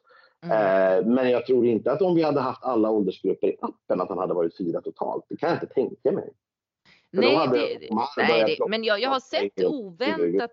Mm. 0.42 0.56
Eh, 0.56 1.06
men 1.06 1.30
jag 1.30 1.46
tror 1.46 1.66
inte 1.66 1.92
att 1.92 2.02
om 2.02 2.14
vi 2.14 2.22
hade 2.22 2.40
haft 2.40 2.64
alla 2.64 2.90
åldersgrupper 2.90 3.48
i 3.48 3.56
appen 3.60 4.00
att 4.00 4.08
han 4.08 4.18
hade 4.18 4.34
varit 4.34 4.56
fyra 4.56 4.80
totalt. 4.80 5.24
Det 5.28 5.36
kan 5.36 5.48
jag 5.48 5.56
inte 5.56 5.74
tänka 5.74 6.12
mig. 6.12 6.32
Nej, 7.12 7.34
hade, 7.36 7.58
det, 7.58 7.88
nej 8.16 8.56
det, 8.58 8.68
men 8.68 8.84
jag, 8.84 9.00
jag 9.00 9.10
har 9.10 9.20
sett 9.20 9.64
oväntat 9.64 10.52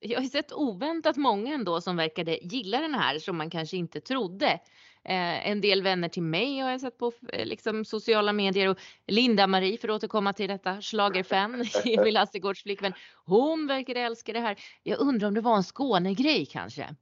jag 0.00 0.20
har 0.20 0.26
sett 0.26 0.52
oväntat 0.52 1.16
många 1.16 1.54
ändå 1.54 1.80
som 1.80 1.96
verkade 1.96 2.38
gilla 2.42 2.80
den 2.80 2.94
här 2.94 3.18
som 3.18 3.36
man 3.36 3.50
kanske 3.50 3.76
inte 3.76 4.00
trodde. 4.00 4.46
Eh, 5.04 5.50
en 5.50 5.60
del 5.60 5.82
vänner 5.82 6.08
till 6.08 6.22
mig 6.22 6.58
har 6.58 6.70
jag 6.70 6.80
sett 6.80 6.98
på 6.98 7.12
eh, 7.32 7.46
liksom, 7.46 7.84
sociala 7.84 8.32
medier 8.32 8.68
och 8.68 8.78
Linda-Marie 9.06 9.78
för 9.78 9.88
att 9.88 9.94
återkomma 9.94 10.32
till 10.32 10.48
detta 10.48 10.82
schlagerfan, 10.82 11.64
Emil 11.84 12.16
Hasselgårds 12.16 12.62
flickvän. 12.62 12.92
Hon 13.24 13.66
verkade 13.66 14.00
älska 14.00 14.32
det 14.32 14.40
här. 14.40 14.56
Jag 14.82 15.00
undrar 15.00 15.28
om 15.28 15.34
det 15.34 15.40
var 15.40 15.56
en 15.56 15.62
Skånegrej 15.62 16.46
kanske? 16.46 16.94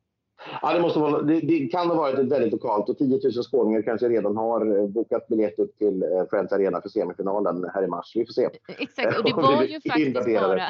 Ja, 0.62 0.72
det, 0.72 0.80
måste 0.80 0.98
vara, 0.98 1.22
det, 1.22 1.40
det, 1.40 1.66
kan 1.66 1.88
ha 1.88 1.94
varit 1.94 2.18
ett 2.18 2.32
väldigt 2.32 2.52
lokalt 2.52 2.88
och 2.88 2.98
10 2.98 3.20
000 3.24 3.32
skåningar 3.32 3.82
kanske 3.82 4.08
redan 4.08 4.36
har 4.36 4.78
eh, 4.78 4.86
bokat 4.86 5.28
biljett 5.28 5.58
upp 5.58 5.78
till 5.78 6.02
eh, 6.02 6.08
Friends 6.30 6.52
Arena 6.52 6.80
för 6.80 6.88
semifinalen 6.88 7.70
här 7.74 7.84
i 7.84 7.86
mars. 7.86 8.12
Vi 8.14 8.26
får 8.26 8.32
se. 8.32 8.48
Exakt, 8.78 9.18
och 9.18 9.24
det 9.24 9.32
var 9.34 9.62
ju 9.62 9.80
faktiskt 9.80 10.40
bara, 10.40 10.68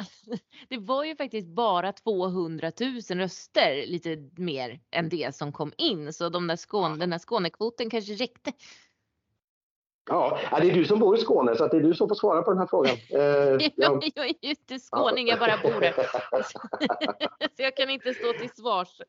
det 0.69 0.77
var 0.77 1.03
ju 1.03 1.15
faktiskt 1.15 1.47
bara 1.47 1.91
200 1.91 2.71
000 2.79 3.19
röster, 3.19 3.87
lite 3.87 4.17
mer 4.37 4.79
än 4.91 5.09
det 5.09 5.35
som 5.35 5.51
kom 5.51 5.71
in. 5.77 6.13
Så 6.13 6.29
de 6.29 6.47
där 6.47 6.55
Skåne, 6.55 6.97
den 6.97 7.09
där 7.09 7.19
Skånekvoten 7.19 7.89
kanske 7.89 8.13
räckte. 8.13 8.51
Ja, 10.09 10.39
det 10.61 10.69
är 10.69 10.73
du 10.73 10.85
som 10.85 10.99
bor 10.99 11.17
i 11.17 11.19
Skåne 11.19 11.55
så 11.55 11.67
det 11.67 11.77
är 11.77 11.81
du 11.81 11.93
som 11.93 12.07
får 12.07 12.15
svara 12.15 12.41
på 12.41 12.51
den 12.51 12.59
här 12.59 12.67
frågan. 12.67 12.95
Eh, 13.09 13.69
jag... 13.75 14.03
jag 14.15 14.25
är 14.25 14.35
ju 14.41 14.49
inte 14.49 14.79
skåning, 14.79 15.27
jag 15.27 15.39
bara 15.39 15.57
bor 15.63 15.81
där. 15.81 15.93
så 17.57 17.63
jag 17.63 17.75
kan 17.75 17.89
inte 17.89 18.13
stå 18.13 18.33
till 18.33 18.49
svars. 18.49 19.01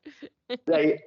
Nej. 0.65 1.01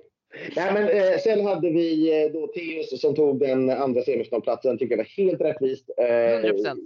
Nej, 0.55 0.73
men, 0.73 0.89
eh, 0.89 1.19
sen 1.19 1.45
hade 1.45 1.69
vi 1.69 2.23
eh, 2.23 2.31
då 2.31 2.47
Teus 2.47 3.01
som 3.01 3.15
tog 3.15 3.39
den 3.39 3.69
andra 3.69 4.01
semifinalplatsen. 4.01 4.77
tycker 4.77 4.97
jag 4.97 4.97
var 4.97 5.23
helt 5.23 5.41
rättvist. 5.41 5.89
Eh, 5.97 6.03
100%. 6.03 6.77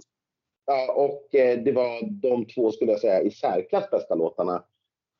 Ja, 0.66 0.92
och 0.92 1.34
eh, 1.34 1.58
det 1.58 1.72
var 1.72 2.20
de 2.22 2.46
två, 2.46 2.72
skulle 2.72 2.90
jag 2.90 3.00
säga, 3.00 3.22
i 3.22 3.30
särklass 3.30 3.90
bästa 3.90 4.14
låtarna 4.14 4.64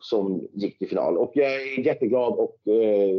som 0.02 0.48
gick 0.52 0.78
till 0.78 0.88
final. 0.88 1.18
Och 1.18 1.32
jag 1.34 1.54
är 1.54 1.86
jätteglad 1.86 2.32
och 2.32 2.58
eh, 2.68 3.16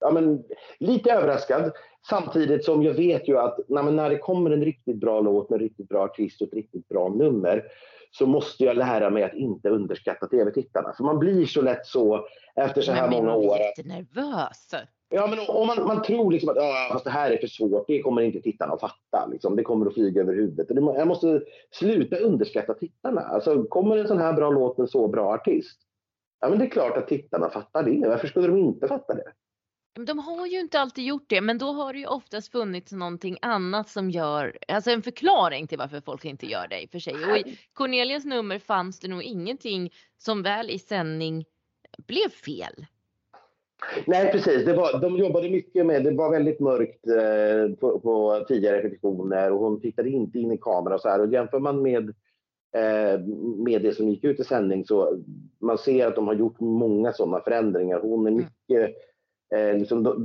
ja, 0.00 0.10
men, 0.10 0.44
lite 0.78 1.12
överraskad. 1.12 1.72
Samtidigt 2.08 2.64
som 2.64 2.82
jag 2.82 2.94
vet 2.94 3.28
ju 3.28 3.38
att 3.38 3.58
nej, 3.68 3.92
när 3.92 4.10
det 4.10 4.18
kommer 4.18 4.50
en 4.50 4.64
riktigt 4.64 4.96
bra 4.96 5.20
låt 5.20 5.50
med 5.50 5.56
en 5.56 5.62
riktigt 5.62 5.88
bra 5.88 6.04
artist 6.04 6.40
och 6.40 6.48
ett 6.48 6.54
riktigt 6.54 6.88
bra 6.88 7.08
nummer 7.08 7.64
så 8.10 8.26
måste 8.26 8.64
jag 8.64 8.76
lära 8.76 9.10
mig 9.10 9.22
att 9.22 9.34
inte 9.34 9.68
underskatta 9.68 10.26
tv-tittarna. 10.26 10.92
För 10.96 11.04
man 11.04 11.18
blir 11.18 11.46
så 11.46 11.62
lätt 11.62 11.86
så 11.86 12.26
efter 12.54 12.82
så 12.82 12.92
här 12.92 13.10
många 13.10 13.34
år. 13.34 13.48
Man 13.48 13.56
blir 13.56 13.72
lite 13.76 13.88
nervös. 13.88 14.70
Ja, 15.08 15.26
men 15.26 15.38
om 15.48 15.66
man, 15.66 15.86
man 15.86 16.02
tror 16.02 16.32
liksom 16.32 16.48
att 16.48 16.56
fast 16.92 17.04
det 17.04 17.10
här 17.10 17.30
är 17.30 17.36
för 17.36 17.46
svårt, 17.46 17.86
det 17.86 18.02
kommer 18.02 18.22
inte 18.22 18.40
tittarna 18.40 18.72
att 18.72 18.80
fatta. 18.80 19.26
Liksom. 19.32 19.56
Det 19.56 19.62
kommer 19.62 19.86
att 19.86 19.94
flyga 19.94 20.20
över 20.20 20.34
huvudet. 20.34 20.66
Jag 20.70 21.08
måste 21.08 21.42
sluta 21.70 22.16
underskatta 22.16 22.74
tittarna. 22.74 23.20
Alltså, 23.20 23.64
kommer 23.64 23.96
en 23.96 24.08
sån 24.08 24.18
här 24.18 24.32
bra 24.32 24.50
låt 24.50 24.78
med 24.78 24.84
en 24.84 24.88
så 24.88 25.08
bra 25.08 25.34
artist, 25.34 25.80
ja, 26.40 26.48
men 26.48 26.58
det 26.58 26.64
är 26.64 26.70
klart 26.70 26.96
att 26.96 27.08
tittarna 27.08 27.50
fattar 27.50 27.82
det. 27.82 28.08
Varför 28.08 28.26
skulle 28.26 28.46
de 28.46 28.58
inte 28.58 28.88
fatta 28.88 29.14
det? 29.14 29.32
De 30.04 30.18
har 30.18 30.46
ju 30.46 30.60
inte 30.60 30.80
alltid 30.80 31.04
gjort 31.04 31.24
det, 31.26 31.40
men 31.40 31.58
då 31.58 31.66
har 31.66 31.92
det 31.92 31.98
ju 31.98 32.06
oftast 32.06 32.52
funnits 32.52 32.92
någonting 32.92 33.36
annat 33.42 33.88
som 33.88 34.10
gör, 34.10 34.58
alltså 34.68 34.90
en 34.90 35.02
förklaring 35.02 35.66
till 35.66 35.78
varför 35.78 36.00
folk 36.00 36.24
inte 36.24 36.46
gör 36.46 36.68
det 36.68 36.82
i 36.82 36.86
och 36.86 36.90
för 36.90 36.98
sig. 36.98 37.14
Och 37.14 37.36
i 37.36 37.58
Cornelias 37.72 38.24
nummer 38.24 38.58
fanns 38.58 39.00
det 39.00 39.08
nog 39.08 39.22
ingenting 39.22 39.92
som 40.18 40.42
väl 40.42 40.70
i 40.70 40.78
sändning 40.78 41.44
blev 42.06 42.28
fel. 42.28 42.86
Nej 44.06 44.32
precis, 44.32 44.66
var, 44.66 45.00
de 45.00 45.16
jobbade 45.16 45.50
mycket 45.50 45.86
med, 45.86 46.04
det 46.04 46.10
var 46.10 46.30
väldigt 46.30 46.60
mörkt 46.60 47.06
eh, 47.06 47.76
på, 47.76 48.00
på 48.00 48.44
tidigare 48.48 48.78
repetitioner 48.78 49.52
och 49.52 49.60
hon 49.60 49.80
tittade 49.80 50.08
inte 50.08 50.38
in 50.38 50.52
i 50.52 50.58
kameran 50.58 50.94
och 50.94 51.00
så 51.00 51.08
här. 51.08 51.20
Och 51.20 51.32
jämför 51.32 51.58
man 51.58 51.82
med, 51.82 52.08
eh, 52.76 53.20
med 53.56 53.82
det 53.82 53.96
som 53.96 54.08
gick 54.08 54.24
ut 54.24 54.40
i 54.40 54.44
sändning 54.44 54.84
så 54.84 55.18
man 55.58 55.78
ser 55.78 56.06
att 56.06 56.14
de 56.14 56.26
har 56.26 56.34
gjort 56.34 56.60
många 56.60 57.12
sådana 57.12 57.40
förändringar. 57.40 58.00
Hon 58.00 58.26
är 58.26 58.30
mm. 58.30 58.44
mycket 58.44 58.88
mm 58.88 58.92
Eh, 59.54 59.78
liksom 59.78 60.02
då, 60.02 60.16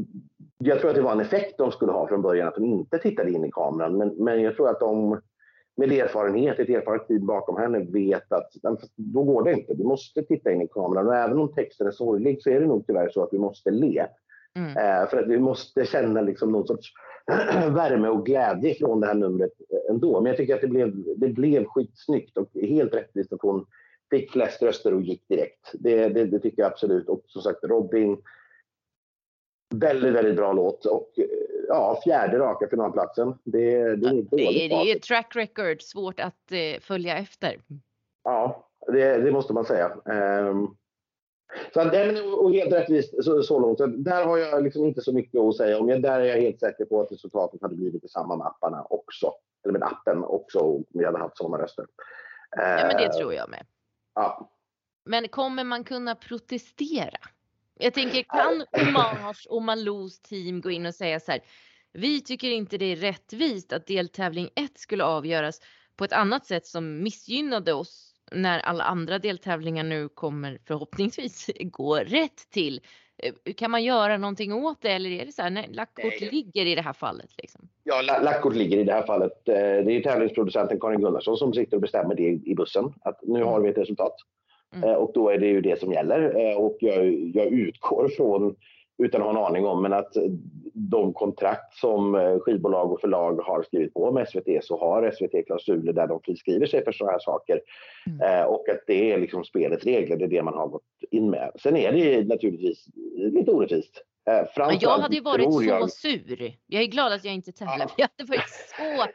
jag 0.57 0.79
tror 0.79 0.89
att 0.89 0.95
det 0.95 1.01
var 1.01 1.11
en 1.11 1.19
effekt 1.19 1.57
de 1.57 1.71
skulle 1.71 1.91
ha 1.91 2.07
från 2.07 2.21
början, 2.21 2.47
att 2.47 2.55
de 2.55 2.65
inte 2.65 2.97
tittade 2.97 3.31
in 3.31 3.45
i 3.45 3.51
kameran. 3.51 3.97
Men, 3.97 4.07
men 4.17 4.41
jag 4.41 4.55
tror 4.55 4.69
att 4.69 4.79
de 4.79 5.21
med 5.75 5.91
erfarenhet, 5.91 6.59
ett 6.59 6.69
erfaret 6.69 7.07
team 7.07 7.25
bakom 7.25 7.57
henne 7.57 7.79
vet 7.79 8.31
att 8.31 8.51
då 8.95 9.23
går 9.23 9.43
det 9.43 9.53
inte. 9.53 9.73
Du 9.73 9.83
måste 9.83 10.23
titta 10.23 10.51
in 10.51 10.61
i 10.61 10.67
kameran. 10.67 11.07
Och 11.07 11.15
även 11.15 11.39
om 11.39 11.53
texten 11.53 11.87
är 11.87 11.91
sorglig 11.91 12.41
så 12.41 12.49
är 12.49 12.59
det 12.59 12.67
nog 12.67 12.87
tyvärr 12.87 13.09
så 13.09 13.23
att 13.23 13.33
vi 13.33 13.39
måste 13.39 13.71
le. 13.71 14.05
Mm. 14.55 14.69
Eh, 14.69 15.09
för 15.09 15.17
att 15.17 15.27
vi 15.27 15.39
måste 15.39 15.85
känna 15.85 16.21
liksom 16.21 16.51
någon 16.51 16.67
sorts 16.67 16.93
värme 17.69 18.07
och 18.07 18.25
glädje 18.25 18.75
från 18.75 18.99
det 18.99 19.07
här 19.07 19.13
numret 19.13 19.51
ändå. 19.89 20.21
Men 20.21 20.29
jag 20.29 20.37
tycker 20.37 20.55
att 20.55 20.61
det 20.61 20.67
blev, 20.67 20.93
det 21.17 21.27
blev 21.27 21.65
skitsnyggt 21.65 22.37
och 22.37 22.49
helt 22.53 22.93
rättvist 22.93 23.33
att 23.33 23.41
hon 23.41 23.65
fick 24.09 24.31
flest 24.31 24.61
röster 24.61 24.93
och 24.93 25.01
gick 25.01 25.27
direkt. 25.27 25.71
Det, 25.73 26.09
det, 26.09 26.25
det 26.25 26.39
tycker 26.39 26.61
jag 26.61 26.71
absolut. 26.71 27.09
Och 27.09 27.21
som 27.25 27.41
sagt, 27.41 27.63
Robin 27.63 28.17
Väldigt, 29.71 30.13
väldigt 30.13 30.35
bra 30.35 30.53
låt 30.53 30.85
och 30.85 31.09
ja, 31.67 32.01
fjärde 32.03 32.39
raka 32.39 32.67
finalplatsen. 32.67 33.33
Det, 33.43 33.95
det 33.95 34.07
är 34.07 34.13
inte 34.13 34.35
det, 34.35 34.67
det 34.67 34.91
är 34.91 34.99
track 34.99 35.35
record, 35.35 35.81
svårt 35.81 36.19
att 36.19 36.51
eh, 36.51 36.79
följa 36.81 37.17
efter. 37.17 37.61
Ja, 38.23 38.67
det, 38.87 39.17
det 39.17 39.31
måste 39.31 39.53
man 39.53 39.65
säga. 39.65 39.91
Um, 40.05 40.77
så, 41.73 41.81
och 42.43 42.53
helt 42.53 42.73
rättvist 42.73 43.23
så, 43.23 43.43
så 43.43 43.59
långt. 43.59 43.77
Så 43.77 43.85
där 43.85 44.25
har 44.25 44.37
jag 44.37 44.63
liksom 44.63 44.85
inte 44.85 45.01
så 45.01 45.13
mycket 45.13 45.41
att 45.41 45.57
säga 45.57 45.79
om. 45.79 45.89
Jag, 45.89 46.01
där 46.01 46.19
är 46.19 46.25
jag 46.25 46.41
helt 46.41 46.59
säker 46.59 46.85
på 46.85 47.01
att 47.01 47.11
resultatet 47.11 47.61
hade 47.61 47.75
blivit 47.75 48.01
detsamma 48.01 48.35
med 48.35 48.47
apparna 48.47 48.83
också. 48.89 49.33
Eller 49.63 49.79
med 49.79 49.87
appen 49.87 50.23
också 50.23 50.59
om 50.59 50.85
vi 50.89 51.05
hade 51.05 51.17
haft 51.17 51.37
sådana 51.37 51.63
röster. 51.63 51.85
Ja, 52.57 52.61
men 52.61 52.97
det 52.97 53.05
ehm, 53.05 53.11
tror 53.11 53.33
jag 53.33 53.49
med. 53.49 53.65
Ja. 54.15 54.51
Men 55.05 55.27
kommer 55.27 55.63
man 55.63 55.83
kunna 55.83 56.15
protestera? 56.15 57.19
Jag 57.81 57.93
tänker 57.93 58.23
kan 58.23 58.65
Omars 58.87 59.45
och 59.45 59.61
Malous 59.61 60.19
team 60.19 60.61
gå 60.61 60.71
in 60.71 60.85
och 60.85 60.95
säga 60.95 61.19
så 61.19 61.31
här. 61.31 61.41
Vi 61.93 62.21
tycker 62.21 62.51
inte 62.51 62.77
det 62.77 62.85
är 62.85 62.95
rättvist 62.95 63.73
att 63.73 63.87
deltävling 63.87 64.49
1 64.55 64.77
skulle 64.79 65.03
avgöras 65.03 65.61
på 65.95 66.03
ett 66.03 66.13
annat 66.13 66.45
sätt 66.45 66.65
som 66.65 67.03
missgynnade 67.03 67.73
oss 67.73 68.13
när 68.31 68.59
alla 68.59 68.83
andra 68.83 69.19
deltävlingar 69.19 69.83
nu 69.83 70.09
kommer 70.09 70.59
förhoppningsvis 70.67 71.49
gå 71.59 71.95
rätt 71.95 72.49
till. 72.49 72.81
Eh, 73.17 73.53
kan 73.53 73.71
man 73.71 73.83
göra 73.83 74.17
någonting 74.17 74.53
åt 74.53 74.81
det 74.81 74.91
eller 74.91 75.09
är 75.09 75.25
det 75.25 75.31
så 75.31 75.41
här, 75.41 75.49
nej, 75.49 75.69
lackkort 75.71 76.21
ligger 76.21 76.65
i 76.65 76.75
det 76.75 76.81
här 76.81 76.93
fallet? 76.93 77.29
Liksom? 77.37 77.69
Ja, 77.83 78.01
lackkort 78.01 78.55
ligger 78.55 78.77
i 78.77 78.83
det 78.83 78.93
här 78.93 79.05
fallet. 79.05 79.47
Eh, 79.47 79.55
det 79.55 79.97
är 79.97 80.03
tävlingsproducenten 80.03 80.79
Karin 80.79 81.01
Gunnarsson 81.01 81.37
som 81.37 81.53
sitter 81.53 81.77
och 81.77 81.81
bestämmer 81.81 82.15
det 82.15 82.23
i 82.23 82.55
bussen. 82.55 82.93
Att 83.01 83.19
nu 83.23 83.43
har 83.43 83.61
vi 83.61 83.69
ett 83.69 83.77
resultat. 83.77 84.15
Mm. 84.75 84.89
Eh, 84.89 84.95
och 84.95 85.11
då 85.13 85.29
är 85.29 85.37
det 85.37 85.47
ju 85.47 85.61
det 85.61 85.79
som 85.79 85.91
gäller. 85.91 86.49
Eh, 86.49 86.57
och 86.57 86.77
jag, 86.79 87.05
jag 87.33 87.47
utgår 87.47 88.07
från, 88.07 88.55
utan 89.03 89.21
att 89.21 89.27
ha 89.27 89.39
en 89.39 89.45
aning 89.45 89.65
om, 89.65 89.81
men 89.81 89.93
att 89.93 90.13
de 90.73 91.13
kontrakt 91.13 91.73
som 91.73 92.15
eh, 92.15 92.39
skivbolag 92.39 92.91
och 92.91 93.01
förlag 93.01 93.41
har 93.41 93.63
skrivit 93.63 93.93
på 93.93 94.11
med 94.11 94.27
SVT 94.27 94.63
så 94.63 94.79
har 94.79 95.11
SVT 95.11 95.45
klausuler 95.45 95.93
där 95.93 96.07
de 96.07 96.21
friskriver 96.21 96.65
sig 96.65 96.83
för 96.83 96.91
sådana 96.91 97.11
här 97.11 97.19
saker. 97.19 97.61
Mm. 98.07 98.47
Och 98.47 98.69
att 98.69 98.83
det 98.87 99.11
är 99.11 99.17
liksom 99.17 99.43
spelets 99.43 99.83
regler, 99.85 100.17
det 100.17 100.25
är 100.25 100.29
det 100.29 100.43
man 100.43 100.53
har 100.53 100.67
gått 100.67 100.83
in 101.11 101.29
med. 101.29 101.51
Sen 101.63 101.77
är 101.77 101.91
det 101.91 102.27
naturligtvis 102.27 102.85
lite 103.15 103.51
orättvist. 103.51 104.03
Men 104.57 104.77
jag 104.79 104.97
hade 104.97 105.15
ju 105.15 105.21
varit 105.21 105.53
så 105.53 105.63
jag... 105.63 105.91
sur. 105.91 106.53
Jag 106.67 106.81
är 106.81 106.87
glad 106.87 107.13
att 107.13 107.25
jag 107.25 107.33
inte 107.33 107.51
tävlar. 107.51 107.77
Ja. 107.79 107.89
Jag 107.97 108.09
hade 108.17 108.29
varit 108.29 108.49
så 108.77 109.11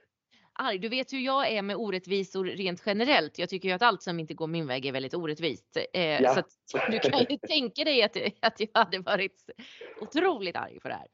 arg. 0.59 0.79
Du 0.79 0.89
vet 0.89 1.13
hur 1.13 1.19
jag 1.19 1.53
är 1.53 1.63
med 1.63 1.77
orättvisor 1.77 2.45
rent 2.45 2.83
generellt. 2.87 3.39
Jag 3.39 3.49
tycker 3.49 3.69
ju 3.69 3.75
att 3.75 3.83
allt 3.83 4.03
som 4.03 4.21
inte 4.21 4.35
går 4.35 4.47
min 4.47 4.67
väg 4.67 4.87
är 4.87 4.93
väldigt 4.93 5.15
orättvist. 5.15 5.79
Eh, 5.93 6.23
ja. 6.23 6.35
Så 6.65 6.79
att 6.79 6.91
du 6.91 6.99
kan 6.99 7.27
ju 7.29 7.37
tänka 7.37 7.85
dig 7.85 8.03
att, 8.03 8.17
att 8.41 8.61
jag 8.61 8.69
hade 8.73 8.99
varit 8.99 9.51
otroligt 10.01 10.57
arg 10.57 10.79
för 10.83 10.89
det 10.89 10.95
här. 10.95 11.09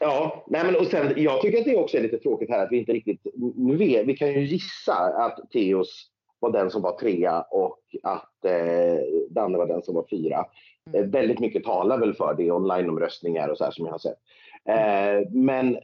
Ja, 0.00 0.44
nej 0.46 0.64
men 0.64 0.76
och 0.76 0.86
sen, 0.86 1.12
jag 1.16 1.42
tycker 1.42 1.58
att 1.58 1.64
det 1.64 1.76
också 1.76 1.96
är 1.96 2.02
lite 2.02 2.18
tråkigt 2.18 2.50
här 2.50 2.64
att 2.64 2.72
vi 2.72 2.78
inte 2.78 2.92
riktigt... 2.92 3.26
Nu 3.56 3.76
vet, 3.76 4.06
vi 4.06 4.16
kan 4.16 4.32
ju 4.32 4.46
gissa 4.46 4.94
att 4.94 5.50
Teos 5.50 6.10
var 6.38 6.52
den 6.52 6.70
som 6.70 6.82
var 6.82 6.98
trea 6.98 7.42
och 7.42 7.80
att 8.02 8.44
eh, 8.44 8.98
Danne 9.30 9.58
var 9.58 9.66
den 9.66 9.82
som 9.82 9.94
var 9.94 10.06
fyra. 10.10 10.44
Mm. 10.86 11.04
Eh, 11.04 11.10
väldigt 11.10 11.38
mycket 11.38 11.64
talar 11.64 11.98
väl 11.98 12.14
för 12.14 12.34
det, 12.34 12.50
onlineomröstningar 12.50 13.48
och 13.48 13.58
så 13.58 13.64
här 13.64 13.70
som 13.70 13.84
jag 13.84 13.92
har 13.92 13.98
sett. 13.98 14.18
Eh, 14.64 15.30
men 15.30 15.76
eh, 15.76 15.80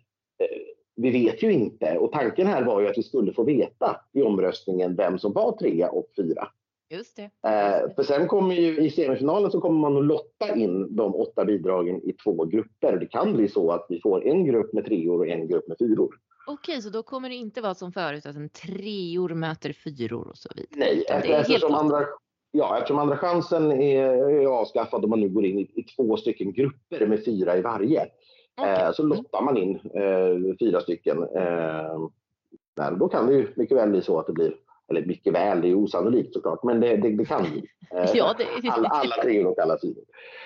vi 0.97 1.11
vet 1.11 1.43
ju 1.43 1.53
inte 1.53 1.99
och 1.99 2.13
tanken 2.13 2.47
här 2.47 2.65
var 2.65 2.81
ju 2.81 2.89
att 2.89 2.99
vi 2.99 3.03
skulle 3.03 3.33
få 3.33 3.45
veta 3.45 4.01
i 4.13 4.23
omröstningen 4.23 4.97
vem 4.97 5.19
som 5.19 5.33
var 5.33 5.53
trea 5.53 5.91
och 5.91 6.07
fyra. 6.17 6.49
Just 6.91 7.17
det. 7.17 7.23
Eh, 7.23 7.95
för 7.95 8.03
sen 8.03 8.29
kommer 8.29 8.55
ju 8.55 8.81
i 8.81 8.91
semifinalen 8.91 9.51
så 9.51 9.61
kommer 9.61 9.79
man 9.79 9.97
att 9.97 10.05
lotta 10.05 10.57
in 10.57 10.97
de 10.97 11.15
åtta 11.15 11.45
bidragen 11.45 12.01
i 12.03 12.13
två 12.13 12.45
grupper. 12.45 12.97
Det 12.97 13.07
kan 13.07 13.33
bli 13.33 13.49
så 13.49 13.71
att 13.71 13.87
vi 13.89 14.01
får 14.01 14.27
en 14.27 14.45
grupp 14.45 14.73
med 14.73 14.85
treor 14.85 15.19
och 15.19 15.27
en 15.27 15.49
grupp 15.49 15.69
med 15.69 15.77
fyror. 15.79 16.15
Okej, 16.47 16.83
så 16.83 16.91
då 16.91 17.03
kommer 17.03 17.29
det 17.29 17.35
inte 17.35 17.61
vara 17.61 17.75
som 17.75 17.93
förut 17.93 18.27
att 18.27 18.37
en 18.37 18.49
treor 18.49 19.35
möter 19.35 19.73
fyror 19.73 20.29
och 20.29 20.37
så 20.37 20.49
vidare? 20.57 20.77
Nej, 20.79 21.05
eftersom, 21.09 21.75
andra, 21.75 22.01
ja, 22.53 22.79
eftersom 22.79 22.99
andra 22.99 23.17
chansen 23.17 23.73
är, 23.73 24.07
är 24.31 24.47
avskaffad 24.47 25.03
och 25.03 25.11
man 25.11 25.21
nu 25.21 25.29
går 25.29 25.45
in 25.45 25.59
i, 25.59 25.71
i 25.75 25.83
två 25.83 26.17
stycken 26.17 26.53
grupper 26.53 27.07
med 27.07 27.25
fyra 27.25 27.57
i 27.57 27.63
varje. 27.63 28.07
Okay. 28.61 28.83
Eh, 28.83 28.93
så 28.93 29.03
lottar 29.03 29.43
man 29.43 29.57
in 29.57 29.81
eh, 29.95 30.57
fyra 30.59 30.81
stycken. 30.81 31.23
Eh, 31.23 32.91
då 32.99 33.09
kan 33.09 33.27
det 33.27 33.35
ju 33.35 33.49
mycket 33.57 33.77
väl 33.77 33.91
bli 33.91 34.03
så 34.03 34.19
att 34.19 34.27
det 34.27 34.33
blir 34.33 34.55
eller 34.89 35.07
mycket 35.07 35.35
väl, 35.35 35.61
det 35.61 35.69
är 35.69 35.75
osannolikt 35.75 36.35
såklart, 36.35 36.65
men 36.65 36.81
det, 36.81 36.97
det, 36.97 37.17
det 37.17 37.25
kan 37.25 37.43
bli. 37.43 37.65
Eh, 37.95 38.11
ja, 38.15 38.35
det... 38.39 38.69
alla, 38.71 38.89
alla 38.89 39.15
tre 39.23 39.45
och 39.45 39.59
alla 39.59 39.79
fyra. 39.83 40.01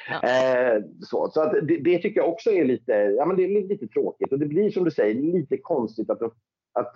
Ja. 0.09 0.29
Eh, 0.29 0.83
så 1.01 1.31
så 1.31 1.45
det, 1.45 1.77
det, 1.77 1.99
tycker 1.99 2.21
jag 2.21 2.29
också 2.29 2.51
är 2.51 2.65
lite, 2.65 2.93
ja, 2.93 3.25
men 3.25 3.37
det 3.37 3.45
är 3.45 3.69
lite 3.69 3.87
tråkigt 3.87 4.33
och 4.33 4.39
det 4.39 4.47
blir 4.47 4.71
som 4.71 4.85
du 4.85 4.91
säger 4.91 5.15
lite 5.15 5.59
konstigt 5.59 6.11
att, 6.11 6.23
att 6.73 6.93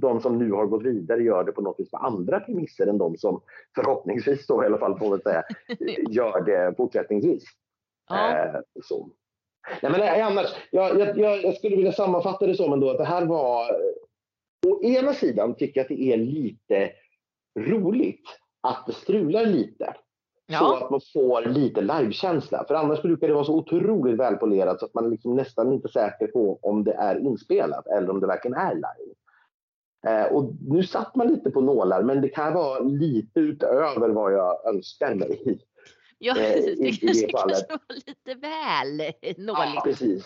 de 0.00 0.20
som 0.20 0.38
nu 0.38 0.52
har 0.52 0.66
gått 0.66 0.82
vidare 0.82 1.22
gör 1.22 1.44
det 1.44 1.52
på 1.52 1.60
något 1.60 1.80
vis 1.80 1.90
på 1.90 1.96
andra 1.96 2.40
premisser 2.40 2.86
än 2.86 2.98
de 2.98 3.16
som 3.16 3.40
förhoppningsvis 3.74 4.46
då 4.46 4.62
i 4.62 4.66
alla 4.66 4.78
fall 4.78 4.98
får 4.98 5.18
säga 5.18 5.42
gör 6.10 6.40
det 6.44 6.76
fortsättningsvis. 6.76 7.44
Ja. 8.08 8.38
Eh, 8.38 8.60
så. 8.82 9.10
Nej, 9.82 9.92
men 9.92 10.22
annars, 10.22 10.46
jag, 10.70 11.00
jag, 11.00 11.18
jag, 11.18 11.56
skulle 11.56 11.76
vilja 11.76 11.92
sammanfatta 11.92 12.46
det 12.46 12.54
som 12.54 12.72
ändå 12.72 12.90
att 12.90 12.98
det 12.98 13.04
här 13.04 13.26
var 13.26 13.70
Å 14.66 14.82
ena 14.82 15.14
sidan 15.14 15.54
tycker 15.54 15.80
jag 15.80 15.84
att 15.84 15.96
det 15.98 16.12
är 16.12 16.16
lite 16.16 16.90
roligt 17.58 18.24
att 18.60 18.86
det 18.86 18.92
strular 18.92 19.46
lite. 19.46 19.94
Ja. 20.46 20.58
Så 20.58 20.74
att 20.74 20.90
man 20.90 21.00
får 21.12 21.42
lite 21.42 21.80
livekänsla. 21.80 22.64
För 22.68 22.74
annars 22.74 23.02
brukar 23.02 23.28
det 23.28 23.34
vara 23.34 23.44
så 23.44 23.54
otroligt 23.54 24.16
välpolerat 24.16 24.80
så 24.80 24.86
att 24.86 24.94
man 24.94 25.10
liksom 25.10 25.36
nästan 25.36 25.72
inte 25.72 25.88
är 25.88 25.90
säker 25.90 26.26
på 26.26 26.58
om 26.62 26.84
det 26.84 26.92
är 26.92 27.18
inspelat 27.18 27.86
eller 27.86 28.10
om 28.10 28.20
det 28.20 28.26
verkligen 28.26 28.56
är 28.56 28.74
live. 28.74 29.14
Eh, 30.06 30.32
och 30.32 30.52
nu 30.68 30.82
satt 30.82 31.14
man 31.14 31.28
lite 31.28 31.50
på 31.50 31.60
nålar 31.60 32.02
men 32.02 32.20
det 32.20 32.28
kan 32.28 32.54
vara 32.54 32.78
lite 32.78 33.40
utöver 33.40 34.08
vad 34.08 34.32
jag 34.32 34.66
önskar 34.66 35.14
mig. 35.14 35.60
Ja, 36.18 36.36
eh, 36.38 36.54
det, 36.64 36.74
det 36.74 36.92
kanske, 36.92 37.26
kanske 37.26 37.66
var 37.68 37.94
lite 38.06 38.34
väl 38.34 39.12
nåligt. 39.46 39.74
Ja, 39.74 39.80
precis. 39.84 40.24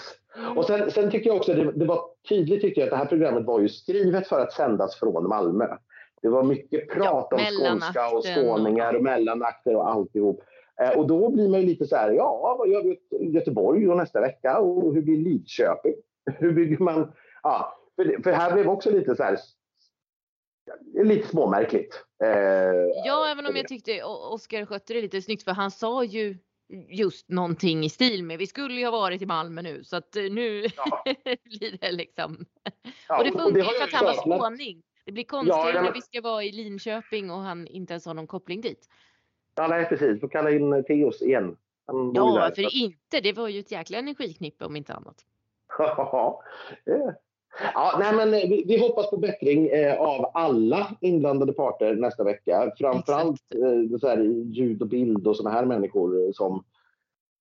Och 0.56 0.64
sen, 0.64 0.90
sen 0.90 1.10
tycker 1.10 1.30
jag 1.30 1.36
också 1.36 1.54
det, 1.54 1.72
det 1.72 1.84
var 1.84 2.04
tydligt 2.28 2.60
tycker 2.60 2.80
jag 2.80 2.86
att 2.86 2.90
det 2.90 2.96
här 2.96 3.06
programmet 3.06 3.44
var 3.44 3.60
ju 3.60 3.68
skrivet 3.68 4.28
för 4.28 4.40
att 4.40 4.52
sändas 4.52 4.96
från 4.96 5.28
Malmö. 5.28 5.66
Det 6.22 6.28
var 6.28 6.42
mycket 6.42 6.88
prat 6.88 7.28
ja, 7.30 7.36
om 7.36 7.40
skånska 7.40 8.10
och 8.10 8.24
skåningar 8.24 8.94
och 8.94 9.02
mellanakter 9.02 9.76
och 9.76 9.90
alltihop. 9.90 10.42
Eh, 10.82 10.98
och 10.98 11.06
då 11.06 11.30
blir 11.30 11.48
man 11.48 11.60
ju 11.60 11.66
lite 11.66 11.86
så 11.86 11.96
här, 11.96 12.10
ja, 12.10 12.56
vad 12.58 12.68
gör 12.68 12.82
vi 12.82 13.00
i 13.18 13.30
Göteborg 13.30 13.88
och 13.88 13.96
nästa 13.96 14.20
vecka 14.20 14.58
och 14.58 14.94
hur 14.94 15.02
blir 15.02 15.16
Lidköping? 15.16 15.94
Hur 16.38 16.52
bygger 16.52 16.78
man? 16.78 17.12
Ja, 17.42 17.78
för, 17.96 18.22
för 18.22 18.32
här 18.32 18.52
blev 18.52 18.68
också 18.68 18.90
lite 18.90 19.16
så 19.16 19.22
här, 19.22 19.38
lite 21.04 21.28
småmärkligt. 21.28 22.04
Eh, 22.24 22.30
ja, 23.04 23.28
även 23.28 23.46
om 23.46 23.56
jag 23.56 23.68
tyckte 23.68 24.02
Oskar 24.04 24.66
skötte 24.66 24.94
det 24.94 25.00
lite 25.00 25.22
snyggt 25.22 25.44
för 25.44 25.52
han 25.52 25.70
sa 25.70 26.04
ju 26.04 26.38
just 26.88 27.28
någonting 27.28 27.84
i 27.84 27.88
stil 27.88 28.24
med 28.24 28.38
vi 28.38 28.46
skulle 28.46 28.74
ju 28.74 28.84
ha 28.84 28.90
varit 28.92 29.22
i 29.22 29.26
Malmö 29.26 29.62
nu 29.62 29.84
så 29.84 29.96
att 29.96 30.16
eh, 30.16 30.22
nu 30.22 30.66
ja. 30.76 31.02
blir 31.24 31.78
det 31.80 31.92
liksom. 31.92 32.46
Ja, 33.08 33.18
och 33.18 33.24
det 33.24 33.32
funkar 33.32 33.62
för 33.62 33.84
att 33.84 33.92
han 33.92 34.04
var 34.04 34.14
skåning. 34.14 34.82
Det 35.04 35.12
blir 35.12 35.24
konstigare 35.24 35.74
ja, 35.74 35.82
när 35.82 35.92
vi 35.92 36.00
ska 36.00 36.20
vara 36.20 36.44
i 36.44 36.52
Linköping 36.52 37.30
och 37.30 37.38
han 37.38 37.66
inte 37.66 37.92
ens 37.92 38.06
har 38.06 38.14
någon 38.14 38.26
koppling 38.26 38.60
dit. 38.60 38.88
Ja, 39.54 39.66
nej 39.66 39.84
precis. 39.88 40.20
Får 40.20 40.28
kalla 40.28 40.50
in 40.50 40.84
Theos 40.84 41.22
igen. 41.22 41.56
ja, 42.14 42.24
varför 42.24 42.76
inte? 42.76 43.20
Det 43.20 43.32
var 43.32 43.48
ju 43.48 43.60
ett 43.60 43.72
jäkla 43.72 43.98
energiknippe 43.98 44.64
om 44.64 44.76
inte 44.76 44.94
annat. 44.94 45.24
Ja, 45.78 46.42
Ja, 47.74 47.96
nej, 47.98 48.12
men 48.14 48.34
eh, 48.34 48.48
vi, 48.48 48.64
vi 48.66 48.78
hoppas 48.78 49.10
på 49.10 49.16
bättring 49.16 49.68
eh, 49.68 50.00
av 50.00 50.30
alla 50.34 50.96
inblandade 51.00 51.52
parter 51.52 51.94
nästa 51.94 52.24
vecka. 52.24 52.72
Framförallt 52.78 53.54
eh, 53.54 53.98
så 53.98 54.08
här, 54.08 54.18
ljud 54.52 54.82
och 54.82 54.88
bild 54.88 55.26
och 55.26 55.36
sådana 55.36 55.56
här 55.56 55.64
människor 55.64 56.32
som, 56.32 56.64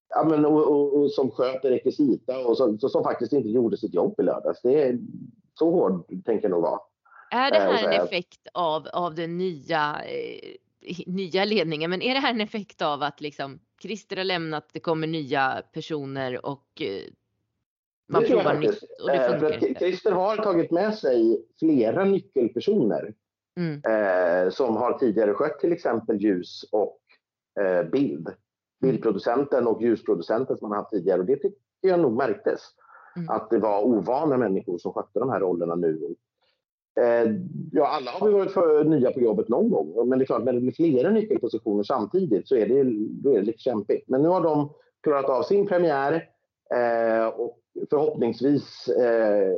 ja, 0.09 0.23
men, 0.23 0.45
och, 0.45 0.71
och, 0.71 0.97
och 0.97 1.11
som 1.11 1.31
sköter 1.31 1.69
rekvisita 1.69 2.47
och 2.47 2.57
så, 2.57 2.77
så, 2.77 2.89
som 2.89 3.03
faktiskt 3.03 3.33
inte 3.33 3.49
gjorde 3.49 3.77
sitt 3.77 3.93
jobb 3.93 4.15
i 4.19 4.23
lördags. 4.23 4.61
Det 4.61 4.83
är, 4.83 4.99
så 5.53 5.71
hård 5.71 6.07
tänker 6.25 6.43
jag 6.43 6.51
nog 6.51 6.61
vara. 6.61 6.79
Är 7.31 7.51
det 7.51 7.57
här 7.57 7.73
eh, 7.73 7.83
en 7.83 8.05
effekt 8.05 8.47
av, 8.53 8.87
av 8.93 9.15
den 9.15 9.37
nya, 9.37 10.01
eh, 10.05 10.55
nya 11.05 11.45
ledningen? 11.45 11.89
Men 11.89 12.01
är 12.01 12.13
det 12.13 12.19
här 12.19 12.33
en 12.33 12.41
effekt 12.41 12.81
av 12.81 13.03
att 13.03 13.21
liksom 13.21 13.59
Christer 13.81 14.17
har 14.17 14.23
lämnat, 14.23 14.69
det 14.73 14.79
kommer 14.79 15.07
nya 15.07 15.63
personer 15.73 16.45
och 16.45 16.81
eh, 16.81 17.03
man 18.09 18.23
provar 18.23 18.53
nytt 18.53 18.83
och 19.01 19.07
det 19.07 19.25
eh, 19.25 19.31
funkar 19.31 19.67
inte. 19.67 19.79
Christer 19.79 20.11
har 20.11 20.37
tagit 20.37 20.71
med 20.71 20.95
sig 20.95 21.45
flera 21.59 22.05
nyckelpersoner 22.05 23.13
mm. 23.57 23.81
eh, 23.83 24.51
som 24.51 24.77
har 24.77 24.97
tidigare 24.97 25.33
skött 25.33 25.59
till 25.59 25.73
exempel 25.73 26.21
ljus 26.21 26.65
och 26.71 26.99
eh, 27.61 27.83
bild. 27.83 28.27
Mm. 28.27 28.37
Bildproducenten 28.81 29.67
och 29.67 29.81
ljusproducenten 29.81 30.57
som 30.57 30.71
han 30.71 30.79
haft 30.79 30.91
tidigare 30.91 31.19
och 31.19 31.25
det 31.25 31.35
tycker 31.35 31.57
jag 31.81 31.99
nog 31.99 32.17
märktes. 32.17 32.61
Mm. 33.15 33.29
Att 33.29 33.49
det 33.49 33.57
var 33.57 33.83
ovana 33.83 34.37
människor 34.37 34.77
som 34.77 34.93
skötte 34.93 35.19
de 35.19 35.29
här 35.29 35.39
rollerna 35.39 35.75
nu. 35.75 36.15
Eh, 36.99 37.31
ja, 37.71 37.87
alla 37.87 38.11
har 38.11 38.27
vi 38.27 38.33
varit 38.33 38.51
för 38.51 38.83
nya 38.83 39.11
på 39.11 39.19
jobbet 39.19 39.49
någon 39.49 39.69
gång, 39.69 40.09
men 40.09 40.19
det 40.19 40.23
är 40.23 40.25
klart, 40.25 40.43
när 40.43 40.53
det 40.53 40.59
blir 40.59 40.71
flera 40.71 41.11
nyckelpositioner 41.11 41.83
samtidigt 41.83 42.47
så 42.47 42.55
är 42.55 42.67
det, 42.67 42.83
då 43.23 43.31
är 43.31 43.39
det 43.39 43.45
lite 43.45 43.59
kämpigt. 43.59 44.09
Men 44.09 44.21
nu 44.21 44.27
har 44.27 44.41
de 44.41 44.73
klarat 45.03 45.29
av 45.29 45.43
sin 45.43 45.67
premiär 45.67 46.29
eh, 46.75 47.27
och 47.27 47.59
förhoppningsvis 47.89 48.87
eh, 48.87 49.53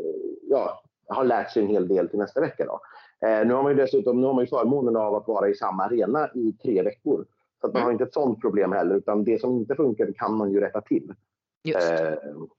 ja, 0.50 0.84
har 1.08 1.24
lärt 1.24 1.52
sig 1.52 1.64
en 1.64 1.70
hel 1.70 1.88
del 1.88 2.10
till 2.10 2.20
nästa 2.20 2.42
vecka. 2.42 2.66
Då. 2.66 2.82
Eh, 3.28 3.48
nu 3.48 3.54
har 3.54 3.64
man 3.64 3.72
ju 3.72 3.78
dessutom 3.78 4.22
nu 4.22 4.28
har 4.28 4.34
man 4.34 4.44
ju 4.44 4.48
förmånen 4.50 4.96
av 4.96 5.16
att 5.16 5.28
vara 5.28 5.50
i 5.50 5.54
samma 5.54 5.84
arena 5.84 6.30
i 6.34 6.54
tre 6.64 6.82
veckor. 6.82 7.26
Så 7.62 7.68
man 7.68 7.76
mm. 7.76 7.84
har 7.84 7.92
inte 7.92 8.04
ett 8.04 8.14
sådant 8.14 8.42
problem 8.42 8.72
heller, 8.72 8.96
utan 8.96 9.24
det 9.24 9.42
som 9.42 9.58
inte 9.58 9.76
funkar 9.76 10.12
kan 10.12 10.34
man 10.34 10.52
ju 10.52 10.60
rätta 10.60 10.82
till. 10.82 11.14
Eh, 11.64 12.14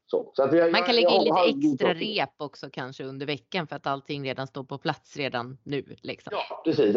så. 0.07 0.31
Så 0.33 0.49
jag, 0.53 0.73
man 0.73 0.83
kan 0.83 0.95
lägga 0.95 1.11
in 1.11 1.61
lite 1.61 1.87
extra 1.87 1.95
rep 1.95 2.35
också 2.37 2.69
kanske 2.73 3.05
under 3.05 3.27
veckan 3.27 3.67
för 3.67 3.77
att 3.77 3.87
allting 3.87 4.25
redan 4.25 4.47
står 4.47 4.65
på 4.65 4.79
plats 4.79 5.17
redan 5.17 5.59
nu. 5.63 5.85
Liksom. 6.03 6.33
Ja, 6.33 6.63
precis. 6.65 6.97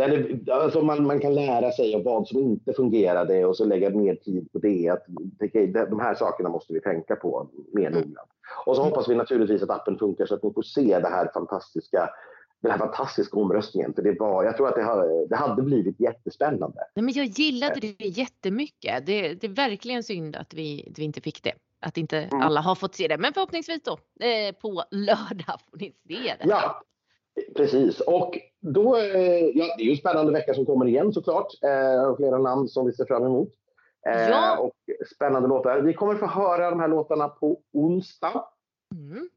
Alltså 0.50 0.82
man, 0.82 1.08
man 1.08 1.20
kan 1.20 1.36
lära 1.36 1.72
sig 1.72 1.96
av 1.96 2.04
vad 2.04 2.28
som 2.28 2.40
inte 2.40 2.74
fungerade 2.74 3.46
och 3.46 3.58
så 3.58 3.66
lägga 3.66 3.90
mer 3.90 4.16
tid 4.16 4.52
på 4.52 4.60
det. 4.60 4.90
Att, 4.90 5.06
de 5.90 6.00
här 6.00 6.16
sakerna 6.16 6.50
måste 6.50 6.74
vi 6.74 6.82
tänka 6.82 7.16
på 7.16 7.50
mer 7.74 7.88
mm. 7.88 8.00
noggrant. 8.00 8.30
Och 8.66 8.76
så 8.76 8.82
mm. 8.82 8.92
hoppas 8.92 9.10
vi 9.10 9.16
naturligtvis 9.16 9.64
att 9.64 9.70
appen 9.70 9.98
funkar 9.98 10.26
så 10.26 10.36
att 10.36 10.44
ni 10.44 10.54
får 10.54 10.62
se 10.62 11.00
det 11.00 11.10
här 11.10 11.32
fantastiska 11.34 12.10
den 12.62 12.72
här 12.72 12.80
fantastiska 12.80 13.38
omröstningen. 13.38 13.94
För 13.94 14.02
det 14.02 14.20
var, 14.20 14.44
jag 14.44 14.58
tror 14.58 14.68
att 14.68 14.76
det, 14.76 14.84
har, 14.84 15.28
det 15.30 15.36
hade 15.36 15.62
blivit 15.62 16.00
jättespännande. 16.00 16.80
Nej, 16.96 17.06
men 17.06 17.14
jag 17.14 17.26
gillade 17.26 17.80
det 17.80 18.06
jättemycket. 18.06 19.06
Det, 19.06 19.34
det 19.34 19.48
är 19.48 19.52
verkligen 19.52 20.04
synd 20.04 20.36
att 20.36 20.54
vi, 20.54 20.88
att 20.92 21.00
vi 21.00 21.04
inte 21.04 21.22
fick 21.22 21.44
det. 21.44 21.54
Att 21.86 21.98
inte 21.98 22.18
mm. 22.18 22.42
alla 22.42 22.62
har 22.62 22.76
fått 22.76 22.96
se 22.96 23.08
det. 23.08 23.18
Men 23.18 23.34
förhoppningsvis 23.34 23.84
då 23.84 23.92
eh, 24.26 24.56
på 24.62 24.84
lördag 24.92 25.60
får 25.70 25.78
ni 25.78 25.96
se 26.08 26.36
det. 26.40 26.46
Ja, 26.50 26.82
precis. 27.56 28.00
Och 28.00 28.40
då, 28.62 28.98
eh, 28.98 29.46
ja, 29.46 29.76
det 29.78 29.84
är 29.84 29.86
ju 29.86 29.92
en 29.92 29.98
spännande 29.98 30.32
vecka 30.32 30.54
som 30.54 30.66
kommer 30.66 30.86
igen 30.86 31.14
såklart. 31.14 31.48
Eh, 31.64 32.16
flera 32.16 32.38
namn 32.38 32.68
som 32.68 32.86
vi 32.86 32.94
ser 32.94 33.06
fram 33.06 33.24
emot. 33.24 33.50
Eh, 34.08 34.30
ja. 34.30 34.58
Och 34.58 34.76
spännande 35.16 35.48
låtar. 35.48 35.82
Vi 35.82 35.94
kommer 35.94 36.16
få 36.16 36.26
höra 36.26 36.70
de 36.70 36.80
här 36.80 36.88
låtarna 36.88 37.28
på 37.28 37.60
onsdag. 37.74 38.44
Mm. 38.96 39.30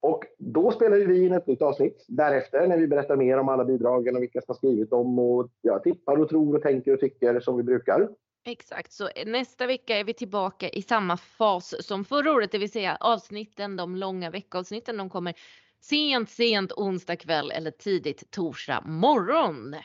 Och 0.00 0.24
då 0.38 0.70
spelar 0.70 0.96
vi 0.96 1.26
in 1.26 1.32
ett 1.32 1.46
nytt 1.46 1.62
avsnitt 1.62 2.04
därefter 2.08 2.66
när 2.66 2.78
vi 2.78 2.86
berättar 2.86 3.16
mer 3.16 3.38
om 3.38 3.48
alla 3.48 3.64
bidragen 3.64 4.16
och 4.16 4.22
vilka 4.22 4.40
som 4.40 4.44
har 4.48 4.54
skrivit 4.54 4.90
dem 4.90 5.18
och 5.18 5.48
ja, 5.62 5.78
tippar 5.78 6.20
och 6.20 6.28
tror 6.28 6.56
och 6.56 6.62
tänker 6.62 6.94
och 6.94 7.00
tycker 7.00 7.40
som 7.40 7.56
vi 7.56 7.62
brukar. 7.62 8.08
Exakt, 8.46 8.92
så 8.92 9.08
nästa 9.26 9.66
vecka 9.66 9.96
är 9.96 10.04
vi 10.04 10.14
tillbaka 10.14 10.68
i 10.68 10.82
samma 10.82 11.16
fas 11.16 11.74
som 11.80 12.04
förra 12.04 12.32
året, 12.32 12.52
det 12.52 12.58
vill 12.58 12.72
säga 12.72 12.96
avsnitten, 13.00 13.76
de 13.76 13.96
långa 13.96 14.30
veckavsnitten, 14.30 14.96
de 14.96 15.10
kommer 15.10 15.34
sent, 15.80 16.30
sent 16.30 16.72
onsdag 16.72 17.16
kväll 17.16 17.50
eller 17.50 17.70
tidigt 17.70 18.30
torsdag 18.30 18.82
morgon. 18.86 19.76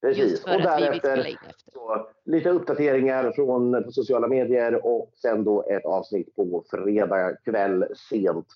Precis. 0.00 0.44
Och 0.44 0.50
därefter. 0.50 1.38
Så, 1.72 2.08
lite 2.24 2.50
uppdateringar 2.50 3.32
från 3.32 3.84
på 3.84 3.92
sociala 3.92 4.28
medier 4.28 4.86
och 4.86 5.12
sen 5.14 5.44
då 5.44 5.62
ett 5.62 5.84
avsnitt 5.84 6.36
på 6.36 6.64
fredag 6.70 7.36
kväll 7.44 7.84
sent 8.10 8.46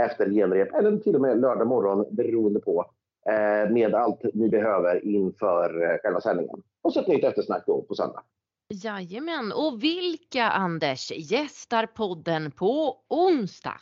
efter 0.00 0.30
genrep 0.30 0.74
eller 0.74 0.96
till 0.98 1.14
och 1.14 1.20
med 1.20 1.40
lördag 1.40 1.66
morgon 1.66 2.06
beroende 2.10 2.60
på 2.60 2.90
eh, 3.28 3.70
med 3.70 3.94
allt 3.94 4.20
ni 4.34 4.48
behöver 4.48 5.04
inför 5.04 5.82
eh, 5.82 5.98
själva 6.02 6.20
sändningen. 6.20 6.62
Och 6.82 6.92
så 6.92 7.00
ett 7.00 7.08
nytt 7.08 7.24
eftersnack 7.24 7.62
då 7.66 7.82
på 7.82 7.94
söndag. 7.94 8.22
Jajamän, 8.68 9.52
och 9.52 9.82
vilka 9.82 10.44
Anders 10.44 11.12
gästar 11.12 11.86
podden 11.86 12.50
på 12.50 12.96
onsdag? 13.08 13.80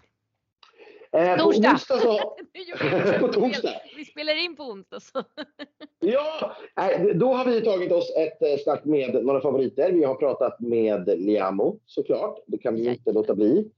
Eh, 1.12 1.37
på 1.37 1.44
onsdag 1.44 1.79
så... 1.79 2.18
på 3.20 3.29
torsdag. 3.29 3.73
Vi 3.97 4.05
spelar 4.05 4.44
in 4.44 4.57
på 4.57 4.62
onsdag 4.62 5.01
så. 5.01 5.23
ja, 6.01 6.57
då 7.14 7.33
har 7.35 7.44
vi 7.44 7.61
tagit 7.61 7.92
oss 7.92 8.12
ett 8.16 8.42
eh, 8.42 8.62
snack 8.64 8.85
med 8.85 9.25
några 9.25 9.40
favoriter. 9.40 9.92
Vi 9.92 10.05
har 10.05 10.14
pratat 10.14 10.61
med 10.61 11.09
Liamo 11.18 11.79
såklart. 11.87 12.38
Det 12.47 12.59
kan 12.59 12.75
vi 12.75 12.88
inte 12.88 13.12
låta 13.12 13.35
bli. 13.35 13.70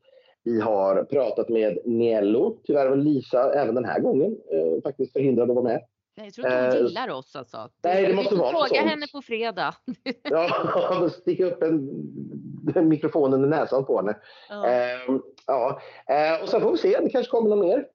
Vi 0.44 0.60
har 0.60 1.04
pratat 1.04 1.48
med 1.48 1.78
Niello. 1.84 2.58
Tyvärr 2.64 2.88
var 2.88 2.96
Lisa 2.96 3.52
även 3.54 3.74
den 3.74 3.84
här 3.84 4.00
gången 4.00 4.36
eh, 4.52 4.82
faktiskt 4.82 5.12
förhindrad 5.12 5.50
att 5.50 5.56
vara 5.56 5.68
med. 5.68 5.82
Jag 6.24 6.34
tror 6.34 6.46
inte 6.46 6.58
hon 6.58 6.72
eh, 6.72 6.82
gillar 6.82 7.10
oss 7.10 7.36
alltså. 7.36 7.70
Nej, 7.82 8.06
det 8.06 8.14
måste 8.14 8.34
vara 8.34 8.50
Fråga 8.50 8.66
sånt. 8.66 8.90
henne 8.90 9.06
på 9.12 9.22
fredag. 9.22 9.74
ja, 10.22 11.10
sticka 11.20 11.44
upp 11.46 11.62
en, 11.62 12.88
mikrofon 12.88 13.34
under 13.34 13.48
näsan 13.48 13.84
på 13.84 13.96
henne. 13.96 14.16
Ja. 14.48 14.70
Eh, 14.70 14.98
ja. 15.46 15.80
Eh, 16.08 16.42
och 16.42 16.48
sen 16.48 16.60
får 16.60 16.72
vi 16.72 16.78
se, 16.78 17.00
det 17.00 17.10
kanske 17.10 17.30
kommer 17.30 17.50
något 17.50 17.66
mer. 17.66 17.86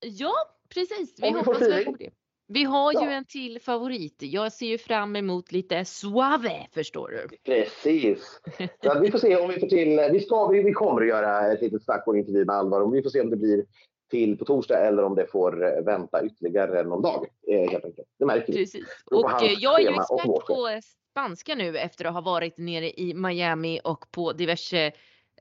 Ja, 0.00 0.32
precis. 0.74 1.14
Vi 1.18 1.28
Om 1.28 1.34
hoppas 1.34 1.62
väl 1.62 1.84
på 1.84 1.96
det. 1.98 2.10
Vi 2.50 2.64
har 2.64 2.92
ja. 2.92 3.04
ju 3.04 3.10
en 3.10 3.24
till 3.24 3.60
favorit. 3.60 4.16
Jag 4.18 4.52
ser 4.52 4.66
ju 4.66 4.78
fram 4.78 5.16
emot 5.16 5.52
lite 5.52 5.84
suave, 5.84 6.66
förstår 6.72 7.08
du. 7.08 7.36
Precis. 7.44 8.40
Så 8.84 9.00
vi 9.00 9.10
får 9.10 9.18
se 9.18 9.36
om 9.36 9.48
vi 9.48 9.60
får 9.60 9.66
till... 9.66 10.00
Vi, 10.12 10.20
ska, 10.20 10.48
vi, 10.48 10.62
vi 10.62 10.72
kommer 10.72 11.02
att 11.02 11.08
göra 11.08 11.52
ett 11.52 11.60
litet 11.60 11.84
snack 11.84 12.06
och 12.06 12.18
intervju 12.18 12.44
med 12.44 12.56
Alvar. 12.56 12.90
Vi 12.90 13.02
får 13.02 13.10
se 13.10 13.20
om 13.20 13.30
det 13.30 13.36
blir 13.36 13.64
till 14.08 14.38
på 14.38 14.44
torsdag 14.44 14.86
eller 14.86 15.04
om 15.04 15.14
det 15.14 15.26
får 15.26 15.64
eh, 15.64 15.84
vänta 15.84 16.24
ytterligare 16.24 16.82
någon 16.82 17.02
dag. 17.02 17.26
Eh, 17.48 17.70
helt 17.70 17.84
enkelt. 17.84 18.08
Det 18.18 18.26
märker 18.26 18.52
vi. 18.52 18.58
Precis. 18.58 18.86
Och 19.04 19.42
eh, 19.42 19.52
jag 19.52 19.80
är 19.80 19.82
ju 19.82 19.88
expert 19.88 20.46
på 20.46 20.80
spanska 21.10 21.54
nu 21.54 21.78
efter 21.78 22.04
att 22.04 22.14
ha 22.14 22.20
varit 22.20 22.58
nere 22.58 23.00
i 23.00 23.14
Miami 23.14 23.80
och 23.84 24.10
på 24.10 24.32
diverse 24.32 24.92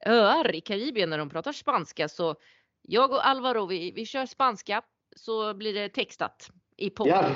öar 0.06 0.56
i 0.56 0.62
Karibien 0.62 1.10
när 1.10 1.17
de 1.17 1.30
pratar 1.30 1.51
spanska. 1.51 2.10
Så 2.10 2.36
jag 2.82 3.12
och 3.12 3.27
Alvaro, 3.27 3.65
vi, 3.65 3.91
vi 3.91 4.06
kör 4.06 4.25
spanska 4.25 4.82
så 5.15 5.53
blir 5.53 5.73
det 5.73 5.89
textat 5.89 6.49
i 6.77 6.89
podden. 6.89 7.36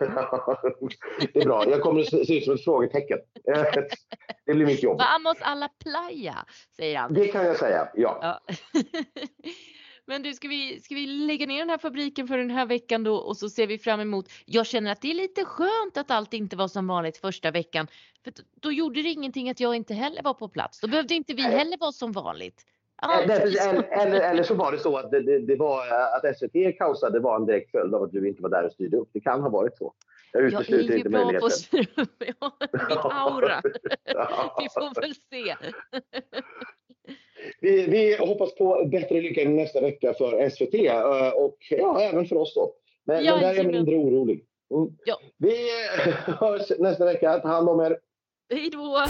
Ja. 0.00 0.06
det 1.32 1.40
är 1.40 1.44
bra. 1.44 1.70
Jag 1.70 1.80
kommer 1.80 2.00
att 2.00 2.08
se 2.08 2.38
ut 2.38 2.44
som 2.44 2.54
ett 2.54 2.64
frågetecken. 2.64 3.18
Det 4.46 4.54
blir 4.54 4.66
mitt 4.66 4.82
jobb. 4.82 4.98
Vamos 4.98 5.38
a 5.40 5.54
la 5.54 5.68
playa, 5.68 6.46
säger 6.76 6.98
han. 6.98 7.14
Det 7.14 7.28
kan 7.28 7.46
jag 7.46 7.56
säga, 7.56 7.88
ja. 7.94 8.18
ja. 8.22 8.54
Men 10.08 10.22
du, 10.22 10.34
ska 10.34 10.48
vi, 10.48 10.80
ska 10.80 10.94
vi 10.94 11.06
lägga 11.06 11.46
ner 11.46 11.58
den 11.58 11.70
här 11.70 11.78
fabriken 11.78 12.28
för 12.28 12.38
den 12.38 12.50
här 12.50 12.66
veckan 12.66 13.04
då 13.04 13.16
och 13.16 13.36
så 13.36 13.48
ser 13.48 13.66
vi 13.66 13.78
fram 13.78 14.00
emot. 14.00 14.26
Jag 14.44 14.66
känner 14.66 14.92
att 14.92 15.00
det 15.00 15.10
är 15.10 15.14
lite 15.14 15.44
skönt 15.44 15.96
att 15.96 16.10
allt 16.10 16.34
inte 16.34 16.56
var 16.56 16.68
som 16.68 16.86
vanligt 16.86 17.16
första 17.16 17.50
veckan. 17.50 17.86
För 18.24 18.32
då 18.60 18.72
gjorde 18.72 19.02
det 19.02 19.08
ingenting 19.08 19.50
att 19.50 19.60
jag 19.60 19.74
inte 19.74 19.94
heller 19.94 20.22
var 20.22 20.34
på 20.34 20.48
plats. 20.48 20.80
Då 20.80 20.88
behövde 20.88 21.14
inte 21.14 21.34
vi 21.34 21.42
heller 21.42 21.78
vara 21.78 21.92
som 21.92 22.12
vanligt. 22.12 22.64
Ah, 23.02 23.20
eller, 23.20 23.40
eller, 23.92 24.20
eller, 24.20 24.42
så 24.42 24.54
var 24.54 24.72
det 24.72 24.78
så 24.78 24.96
att 24.96 25.10
det, 25.10 25.22
det, 25.22 25.38
det, 25.38 25.56
var 25.56 25.82
att 26.16 26.38
SVT 26.38 26.78
kaosade 26.78 27.20
var 27.20 27.36
en 27.36 27.46
direkt 27.46 27.70
följd 27.70 27.94
av 27.94 28.02
att 28.02 28.12
du 28.12 28.28
inte 28.28 28.42
var 28.42 28.50
där 28.50 28.64
och 28.64 28.72
styrde 28.72 28.96
upp. 28.96 29.08
Det 29.12 29.20
kan 29.20 29.42
ha 29.42 29.48
varit 29.48 29.76
så. 29.76 29.94
Jag 30.32 30.42
utesluter 30.42 30.96
inte 30.96 31.08
möjligheten. 31.08 31.14
Jag 31.14 31.24
är 31.24 31.26
ju 31.26 31.32
bra 31.32 31.40
på 31.40 31.46
att 31.46 31.52
styra 31.52 32.02
upp. 32.02 32.22
Min 32.88 32.98
aura. 33.12 33.60
vi 34.58 34.68
får 34.74 35.00
väl 35.00 35.14
se. 35.14 35.56
vi, 37.60 37.86
vi 37.86 38.16
hoppas 38.16 38.54
på 38.54 38.88
bättre 38.92 39.20
lycka 39.20 39.48
nästa 39.48 39.80
vecka 39.80 40.14
för 40.14 40.50
SVT 40.50 40.74
eh, 40.74 41.28
och 41.28 41.56
ja, 41.70 42.00
även 42.00 42.26
för 42.26 42.36
oss 42.36 42.54
då. 42.54 42.72
Men, 43.04 43.24
ja, 43.24 43.32
men 43.32 43.42
där 43.42 43.50
är 43.50 43.56
jag 43.56 43.66
mindre 43.66 43.96
orolig. 43.96 44.44
Mm. 44.74 44.88
Ja. 45.04 45.18
Vi 45.36 45.54
hörs 46.40 46.72
nästa 46.78 47.04
vecka. 47.04 47.38
Ta 47.38 47.48
hand 47.48 47.68
om 47.68 47.80
er. 47.80 47.98
Hej 48.50 48.70
då! 48.70 49.06